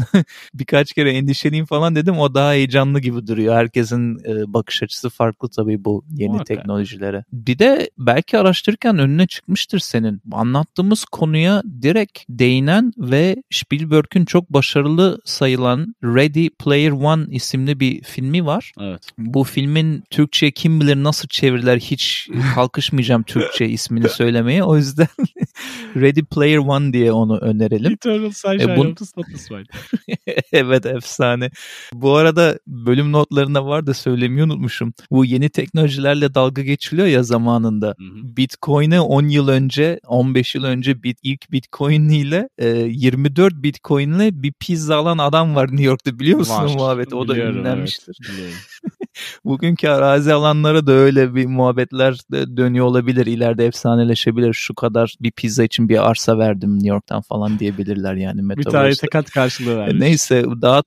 birkaç 0.53 0.93
kere 0.93 1.16
endişeliyim 1.17 1.65
falan 1.65 1.95
dedim. 1.95 2.17
O 2.19 2.33
daha 2.33 2.51
heyecanlı 2.51 2.99
gibi 2.99 3.27
duruyor. 3.27 3.55
Herkesin 3.55 4.15
e, 4.15 4.53
bakış 4.53 4.83
açısı 4.83 5.09
farklı 5.09 5.49
tabii 5.49 5.85
bu 5.85 6.03
yeni 6.15 6.29
Muhakkak. 6.29 6.47
teknolojilere. 6.47 7.23
Bir 7.33 7.59
de 7.59 7.89
belki 7.97 8.37
araştırırken 8.37 8.97
önüne 8.99 9.27
çıkmıştır 9.27 9.79
senin. 9.79 10.21
Anlattığımız 10.31 11.05
konuya 11.05 11.63
direkt 11.81 12.19
değinen 12.29 12.93
ve 12.97 13.35
Spielberg'ün 13.51 14.25
çok 14.25 14.49
başarılı 14.53 15.21
sayılan 15.25 15.95
Ready 16.03 16.49
Player 16.49 16.91
One 16.91 17.25
isimli 17.31 17.79
bir 17.79 18.03
filmi 18.03 18.45
var. 18.45 18.71
Evet. 18.81 19.01
Bu 19.17 19.43
filmin 19.43 20.03
Türkçe 20.09 20.51
kim 20.51 20.81
bilir 20.81 20.95
nasıl 20.95 21.27
çevirdiler 21.27 21.77
hiç 21.79 22.29
kalkışmayacağım 22.55 23.23
Türkçe 23.27 23.65
ismini 23.69 24.09
söylemeye. 24.09 24.63
O 24.63 24.77
yüzden 24.77 25.07
Ready 25.95 26.21
Player 26.21 26.57
One 26.57 26.93
diye 26.93 27.11
onu 27.11 27.37
önerelim. 27.37 27.91
Eternal 27.93 28.31
Sunshine 28.31 28.73
E, 28.73 28.77
bu- 28.77 28.81
of 28.81 28.97
the 28.97 29.05
Spotless 29.05 29.51
Mind. 29.51 29.65
evet 30.53 30.85
efsane. 30.85 31.49
Bu 31.93 32.15
arada 32.15 32.59
bölüm 32.67 33.11
notlarında 33.11 33.65
var 33.65 33.87
da 33.87 33.93
söylemeyi 33.93 34.43
unutmuşum. 34.43 34.93
Bu 35.11 35.25
yeni 35.25 35.49
teknolojilerle 35.49 36.33
dalga 36.35 36.61
geçiliyor 36.61 37.07
ya 37.07 37.23
zamanında. 37.23 37.95
Bitcoin'e 38.23 38.99
10 39.01 39.27
yıl 39.27 39.47
önce, 39.47 39.99
15 40.07 40.55
yıl 40.55 40.63
önce 40.63 41.03
bit, 41.03 41.19
ilk 41.23 41.51
Bitcoin 41.51 42.09
ile 42.09 42.49
e, 42.57 42.67
24 42.69 43.53
Bitcoin 43.53 44.11
ile 44.13 44.43
bir 44.43 44.53
pizza 44.59 44.95
alan 44.97 45.17
adam 45.17 45.55
var 45.55 45.67
New 45.67 45.83
York'ta 45.83 46.19
biliyor 46.19 46.37
musun 46.39 46.53
Var. 46.55 46.65
o 46.65 46.73
muhabbeti? 46.73 47.15
O 47.15 47.27
da 47.27 47.33
Biliyorum, 47.33 47.57
ünlenmiştir. 47.59 48.17
evet. 48.39 48.53
Bugünkü 49.45 49.87
arazi 49.87 50.33
alanlara 50.33 50.87
da 50.87 50.91
öyle 50.91 51.35
bir 51.35 51.45
muhabbetler 51.45 52.17
dönüyor 52.31 52.85
olabilir. 52.85 53.25
İleride 53.25 53.65
efsaneleşebilir. 53.65 54.53
Şu 54.53 54.75
kadar 54.75 55.15
bir 55.21 55.31
pizza 55.31 55.63
için 55.63 55.89
bir 55.89 56.09
arsa 56.09 56.37
verdim 56.37 56.73
New 56.75 56.87
York'tan 56.89 57.21
falan 57.21 57.59
diyebilirler 57.59 58.13
yani. 58.15 58.37
Bir 58.37 58.43
Metaverse'de. 58.43 58.71
tarihte 58.71 59.07
kat 59.07 59.29
karşılığı 59.31 59.77
vermiş. 59.77 59.99
Neyse 59.99 60.26
dağıt 60.61 60.85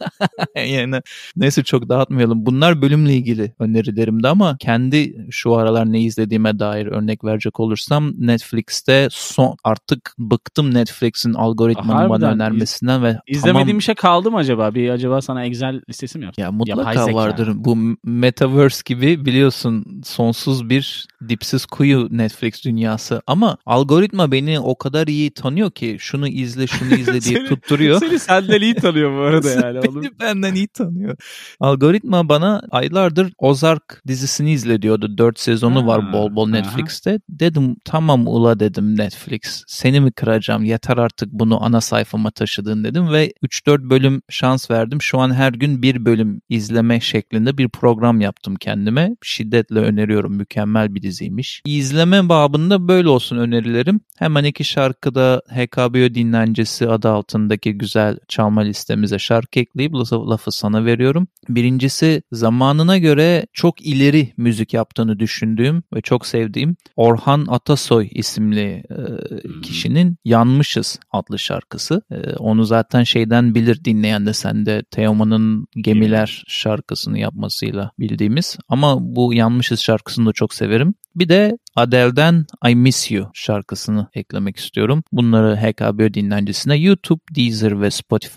yani 0.56 1.00
neyse 1.36 1.62
çok 1.62 1.88
dağıtmayalım. 1.88 2.46
Bunlar 2.46 2.82
bölümle 2.82 3.14
ilgili 3.14 3.54
önerilerimdi 3.58 4.28
ama 4.28 4.56
kendi 4.60 5.26
şu 5.30 5.54
aralar 5.54 5.92
ne 5.92 6.00
izlediğime 6.00 6.58
dair 6.58 6.86
örnek 6.86 7.24
verecek 7.24 7.60
olursam 7.60 8.12
Netflix'te 8.18 9.08
son 9.10 9.56
artık 9.64 10.14
bıktım 10.18 10.74
Netflix'in 10.74 11.34
algoritmanın 11.34 12.10
bana 12.10 12.28
iz- 12.28 12.34
önermesinden 12.34 13.02
ve 13.02 13.16
İzlemediğim 13.26 13.66
tamam, 13.66 13.78
bir 13.78 13.84
şey 13.84 13.94
kaldı 13.94 14.30
mı 14.30 14.36
acaba? 14.36 14.74
Bir 14.74 14.90
acaba 14.90 15.20
sana 15.22 15.44
Excel 15.44 15.80
listesi 15.90 16.18
mi 16.18 16.24
yapsın? 16.24 16.42
ya 16.42 16.46
Yapay 16.46 16.58
mutlaka 16.58 17.04
zeka. 17.04 17.16
vardır. 17.16 17.48
Bu 17.54 17.76
Metaverse 18.04 18.82
gibi 18.86 19.24
biliyorsun 19.26 19.84
sonsuz 20.04 20.68
bir 20.70 21.06
dipsiz 21.28 21.66
kuyu 21.66 22.08
Netflix 22.10 22.64
dünyası. 22.64 23.22
Ama 23.26 23.56
algoritma 23.66 24.32
beni 24.32 24.60
o 24.60 24.78
kadar 24.78 25.06
iyi 25.06 25.30
tanıyor 25.30 25.70
ki 25.70 25.96
şunu 26.00 26.28
izle 26.28 26.66
şunu 26.66 26.94
izle 26.94 27.12
diye 27.20 27.20
Seni- 27.38 27.48
tutturuyor. 27.48 28.00
Seni 28.00 28.18
senden 28.18 28.60
iyi 28.62 28.74
tanıyor 28.74 29.18
bu 29.18 29.22
arada 29.22 29.50
yani. 29.50 29.74
Beni 29.82 29.88
Oğlum. 29.88 30.04
benden 30.20 30.54
iyi 30.54 30.68
tanıyor. 30.68 31.16
Algoritma 31.60 32.28
bana 32.28 32.62
aylardır 32.70 33.32
Ozark 33.38 34.02
dizisini 34.06 34.52
izle 34.52 34.82
diyordu. 34.82 35.18
Dört 35.18 35.40
sezonu 35.40 35.82
Ha, 35.82 35.86
var 35.86 36.12
bol 36.12 36.36
bol 36.36 36.44
aha. 36.46 36.52
Netflix'te. 36.52 37.20
Dedim 37.28 37.76
tamam 37.84 38.26
ula 38.26 38.60
dedim 38.60 38.98
Netflix. 38.98 39.64
Seni 39.66 40.00
mi 40.00 40.12
kıracağım? 40.12 40.64
Yeter 40.64 40.96
artık 40.96 41.32
bunu 41.32 41.64
ana 41.64 41.80
sayfama 41.80 42.30
taşıdın 42.30 42.84
dedim 42.84 43.12
ve 43.12 43.32
3-4 43.42 43.90
bölüm 43.90 44.22
şans 44.28 44.70
verdim. 44.70 45.02
Şu 45.02 45.18
an 45.18 45.34
her 45.34 45.52
gün 45.52 45.82
bir 45.82 46.04
bölüm 46.04 46.40
izleme 46.48 47.00
şeklinde 47.00 47.58
bir 47.58 47.68
program 47.68 48.20
yaptım 48.20 48.54
kendime. 48.56 49.16
Şiddetle 49.22 49.78
öneriyorum. 49.78 50.36
Mükemmel 50.36 50.94
bir 50.94 51.02
diziymiş. 51.02 51.62
İzleme 51.66 52.28
babında 52.28 52.88
böyle 52.88 53.08
olsun 53.08 53.36
önerilerim. 53.36 54.00
Hemen 54.18 54.44
iki 54.44 54.64
şarkıda 54.64 55.42
HKBO 55.48 56.14
dinlencesi 56.14 56.88
adı 56.88 57.08
altındaki 57.08 57.72
güzel 57.78 58.16
çalma 58.52 58.60
listemize 58.60 59.18
şarkı 59.18 59.60
ekleyip 59.60 59.94
lafı, 59.94 60.52
sana 60.52 60.84
veriyorum. 60.84 61.28
Birincisi 61.48 62.22
zamanına 62.32 62.98
göre 62.98 63.46
çok 63.52 63.86
ileri 63.86 64.32
müzik 64.36 64.74
yaptığını 64.74 65.18
düşündüğüm 65.18 65.82
ve 65.94 66.00
çok 66.00 66.26
sevdiğim 66.26 66.76
Orhan 66.96 67.46
Atasoy 67.48 68.08
isimli 68.10 68.82
e, 68.90 69.60
kişinin 69.62 70.16
Yanmışız 70.24 70.98
adlı 71.10 71.38
şarkısı. 71.38 72.02
E, 72.10 72.36
onu 72.36 72.64
zaten 72.64 73.02
şeyden 73.02 73.54
bilir 73.54 73.84
dinleyen 73.84 74.26
de 74.26 74.32
sen 74.32 74.66
de 74.66 74.82
Teoman'ın 74.90 75.66
Gemiler 75.76 76.44
şarkısını 76.48 77.18
yapmasıyla 77.18 77.90
bildiğimiz. 77.98 78.58
Ama 78.68 78.96
bu 79.00 79.34
Yanmışız 79.34 79.80
şarkısını 79.80 80.26
da 80.26 80.32
çok 80.32 80.54
severim. 80.54 80.94
Bir 81.16 81.28
de 81.28 81.58
Adele'den 81.76 82.46
I 82.68 82.74
Miss 82.74 83.10
You 83.10 83.30
şarkısını 83.34 84.08
eklemek 84.14 84.56
istiyorum. 84.56 85.02
Bunları 85.12 85.56
HKBO 85.56 86.14
dinlencisine 86.14 86.76
YouTube, 86.76 87.20
Deezer 87.34 87.80
ve 87.80 87.90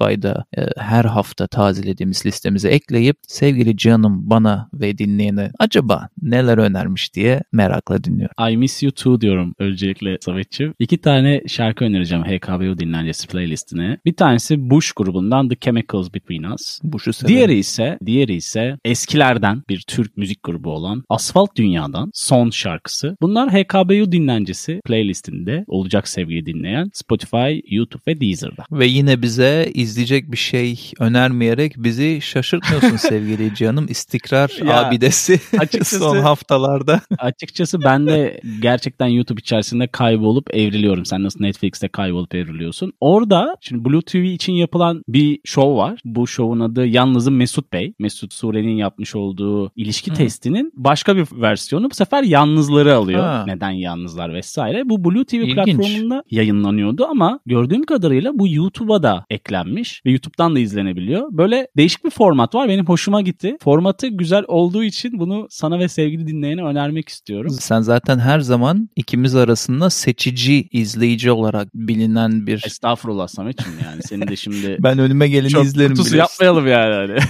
Spotify'da 0.06 0.46
e, 0.58 0.62
her 0.78 1.06
hafta 1.06 1.48
tazelediğimiz 1.48 2.26
listemize 2.26 2.70
ekleyip 2.70 3.18
sevgili 3.28 3.78
canım 3.78 4.30
bana 4.30 4.70
ve 4.74 4.98
dinleyene 4.98 5.52
acaba 5.60 6.10
neler 6.22 6.58
önermiş 6.58 7.14
diye 7.14 7.44
merakla 7.52 8.04
dinliyorum. 8.04 8.52
I 8.52 8.58
Miss 8.58 8.84
You 8.84 8.92
Too 8.92 9.22
diyorum 9.22 9.56
öncelikle 9.60 10.18
Samet'ciğim. 10.22 10.74
İki 10.80 10.98
tane 10.98 11.42
şarkı 11.48 11.86
önereceğim 11.86 12.24
HKBO 12.24 12.78
dinlencesi 12.78 13.28
playlistine. 13.28 13.98
Bir 14.06 14.16
tanesi 14.16 14.70
Bush 14.70 14.92
grubundan 14.92 15.50
The 15.50 15.56
Chemicals 15.56 16.14
Between 16.14 16.44
Us. 16.44 16.80
Bush'u 16.84 17.14
severim. 17.14 17.36
Diğeri 17.36 17.58
ise, 17.58 17.98
diğeri 18.06 18.36
ise 18.36 18.78
eskilerden 18.86 19.64
bir 19.70 19.84
Türk 19.88 20.18
müzik 20.18 20.44
grubu 20.44 20.72
olan 20.72 21.04
Asfalt 21.10 21.56
Dünya'dan 21.56 22.12
Son 22.14 22.50
şarkısı. 22.50 23.18
Bunlar 23.22 23.50
HKBU 23.50 24.12
dinlencesi 24.12 24.80
playlistinde 24.86 25.64
olacak 25.68 26.08
sevgili 26.08 26.46
dinleyen 26.46 26.90
Spotify, 26.94 27.60
YouTube 27.76 28.02
ve 28.08 28.22
Deezer'da. 28.22 28.66
Ve 28.72 28.88
yine 28.88 29.22
bize 29.22 29.72
izleyecek 29.96 30.32
bir 30.32 30.38
şey 30.38 30.92
önermeyerek 31.00 31.74
bizi 31.78 32.20
şaşırtmıyorsun 32.22 32.98
sevgili 33.10 33.56
canım. 33.56 33.86
İstikrar 33.90 34.52
Ya, 34.66 34.86
abidesi 34.88 35.40
açıkçası- 35.60 36.00
son 36.00 36.18
haftalarda. 36.18 37.02
Açıkçası 37.18 37.82
ben 37.82 38.08
de 38.08 38.42
gerçekten 38.62 39.08
YouTube 39.08 39.40
içerisinde 39.40 39.88
kaybolup 39.88 40.56
evriliyorum. 40.56 41.06
Sen 41.06 41.24
nasıl 41.24 41.40
Netflix'te 41.40 41.88
kaybolup 41.88 42.36
evriliyorsun. 42.36 42.94
Orada 43.02 43.58
şimdi 43.62 43.86
Blue 43.86 44.02
TV 44.02 44.16
için 44.18 44.54
yapılan 44.54 45.04
bir 45.08 45.40
show 45.46 45.76
var. 45.76 46.00
Bu 46.06 46.28
show'un 46.28 46.60
adı 46.60 46.86
Yalnızım 46.88 47.36
Mesut 47.36 47.74
Bey. 47.74 47.94
Mesut 48.00 48.34
Sure'nin 48.34 48.76
yapmış 48.76 49.16
olduğu 49.16 49.72
ilişki 49.76 50.14
testinin 50.14 50.72
başka 50.76 51.16
bir 51.18 51.28
versiyonu. 51.32 51.90
Bu 51.92 51.96
sefer 51.96 52.24
yalnızları 52.24 52.96
alıyor. 52.96 53.20
Ha. 53.24 53.44
Neden 53.48 53.70
yalnızlar 53.72 54.34
vesaire. 54.34 54.90
Bu 54.90 55.04
Blue 55.06 55.26
TV 55.26 55.36
İlginç. 55.36 55.56
platformunda 55.56 56.24
yayınlanıyordu 56.32 57.06
ama 57.06 57.40
gördüğüm 57.46 57.84
kadarıyla 57.86 58.32
bu 58.40 58.48
YouTube'a 58.48 59.04
da 59.04 59.26
eklenmiş 59.30 59.85
ve 60.06 60.12
YouTube'dan 60.12 60.56
da 60.56 60.60
izlenebiliyor. 60.60 61.28
Böyle 61.32 61.68
değişik 61.78 62.06
bir 62.06 62.10
format 62.10 62.56
var. 62.56 62.70
Benim 62.70 62.86
hoşuma 62.86 63.22
gitti. 63.22 63.58
Formatı 63.64 64.08
güzel 64.08 64.44
olduğu 64.48 64.84
için 64.84 65.20
bunu 65.20 65.48
sana 65.50 65.80
ve 65.80 65.88
sevgili 65.88 66.28
dinleyene 66.28 66.64
önermek 66.64 67.10
istiyorum. 67.10 67.52
Sen 67.60 67.82
zaten 67.82 68.20
her 68.20 68.40
zaman 68.40 68.90
ikimiz 68.96 69.36
arasında 69.36 69.90
seçici 69.90 70.68
izleyici 70.72 71.32
olarak 71.32 71.68
bilinen 71.74 72.48
bir... 72.48 72.64
Estağfurullah 72.66 73.28
Samet'ciğim 73.28 73.80
yani. 73.86 74.04
Senin 74.04 74.28
de 74.28 74.36
şimdi 74.36 74.78
Ben 74.84 75.00
önüme 75.00 75.28
geleni 75.28 75.50
çok 75.50 75.66
izlerim 75.66 75.92
biliyorsun. 75.92 76.18
yapmayalım 76.18 76.68
yani. 76.68 77.20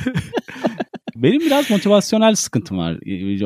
Benim 1.26 1.40
biraz 1.40 1.72
motivasyonel 1.72 2.36
sıkıntım 2.36 2.78
var. 2.78 2.98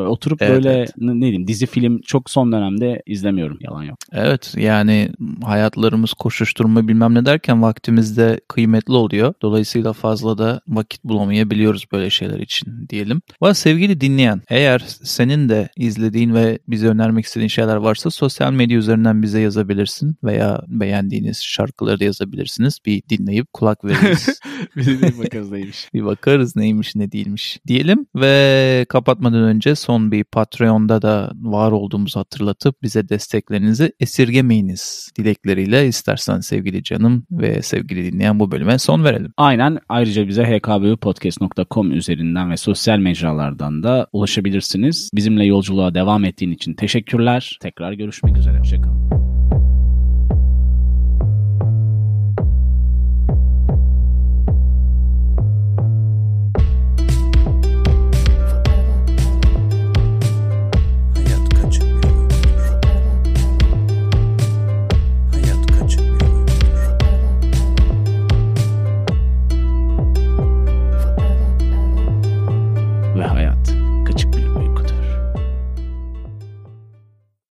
Oturup 0.07 0.41
Evet, 0.41 0.51
böyle 0.51 0.77
evet. 0.77 0.91
ne 0.97 1.21
diyeyim 1.21 1.47
dizi 1.47 1.65
film 1.65 2.01
çok 2.01 2.29
son 2.29 2.51
dönemde 2.51 3.03
izlemiyorum. 3.05 3.57
Yalan 3.61 3.83
yok. 3.83 3.97
Evet 4.11 4.53
yani 4.57 5.09
hayatlarımız 5.43 6.13
koşuşturma 6.13 6.87
bilmem 6.87 7.15
ne 7.15 7.25
derken 7.25 7.61
vaktimiz 7.61 8.17
de 8.17 8.39
kıymetli 8.47 8.93
oluyor. 8.93 9.33
Dolayısıyla 9.41 9.93
fazla 9.93 10.37
da 10.37 10.61
vakit 10.67 11.03
bulamayabiliyoruz 11.03 11.85
böyle 11.91 12.09
şeyler 12.09 12.39
için 12.39 12.89
diyelim. 12.89 13.21
Ve 13.43 13.53
sevgili 13.53 14.01
dinleyen 14.01 14.41
eğer 14.49 14.79
senin 15.03 15.49
de 15.49 15.69
izlediğin 15.77 16.33
ve 16.33 16.59
bize 16.67 16.87
önermek 16.87 17.25
istediğin 17.25 17.49
şeyler 17.49 17.75
varsa 17.75 18.11
sosyal 18.11 18.53
medya 18.53 18.77
üzerinden 18.77 19.21
bize 19.21 19.39
yazabilirsin 19.39 20.15
veya 20.23 20.61
beğendiğiniz 20.67 21.43
şarkıları 21.43 21.99
da 21.99 22.03
yazabilirsiniz. 22.03 22.79
Bir 22.85 23.03
dinleyip 23.09 23.53
kulak 23.53 23.85
veririz. 23.85 24.39
Bir 24.75 25.17
bakarız 25.19 25.51
neymiş. 25.51 25.93
bir 25.93 26.05
bakarız 26.05 26.55
neymiş 26.55 26.95
ne 26.95 27.11
değilmiş 27.11 27.59
diyelim 27.69 28.05
ve 28.15 28.85
kapatmadan 28.89 29.43
önce 29.43 29.75
son 29.75 30.11
bir 30.11 30.23
Patreon'da 30.23 31.01
da 31.01 31.31
var 31.41 31.71
olduğumuzu 31.71 32.19
hatırlatıp 32.19 32.83
bize 32.83 33.09
desteklerinizi 33.09 33.91
esirgemeyiniz 33.99 35.11
dilekleriyle 35.17 35.87
istersen 35.87 36.39
sevgili 36.39 36.83
canım 36.83 37.25
ve 37.31 37.61
sevgili 37.61 38.13
dinleyen 38.13 38.39
bu 38.39 38.51
bölüme 38.51 38.79
son 38.79 39.03
verelim. 39.03 39.33
Aynen. 39.37 39.79
Ayrıca 39.89 40.27
bize 40.27 40.43
hkbupodcast.com 40.43 41.91
üzerinden 41.91 42.51
ve 42.51 42.57
sosyal 42.57 42.97
mecralardan 42.97 43.83
da 43.83 44.07
ulaşabilirsiniz. 44.13 45.09
Bizimle 45.15 45.45
yolculuğa 45.45 45.93
devam 45.93 46.25
ettiğin 46.25 46.51
için 46.51 46.73
teşekkürler. 46.73 47.57
Tekrar 47.61 47.93
görüşmek 47.93 48.37
üzere. 48.37 48.59
Hoşçakalın. 48.59 49.28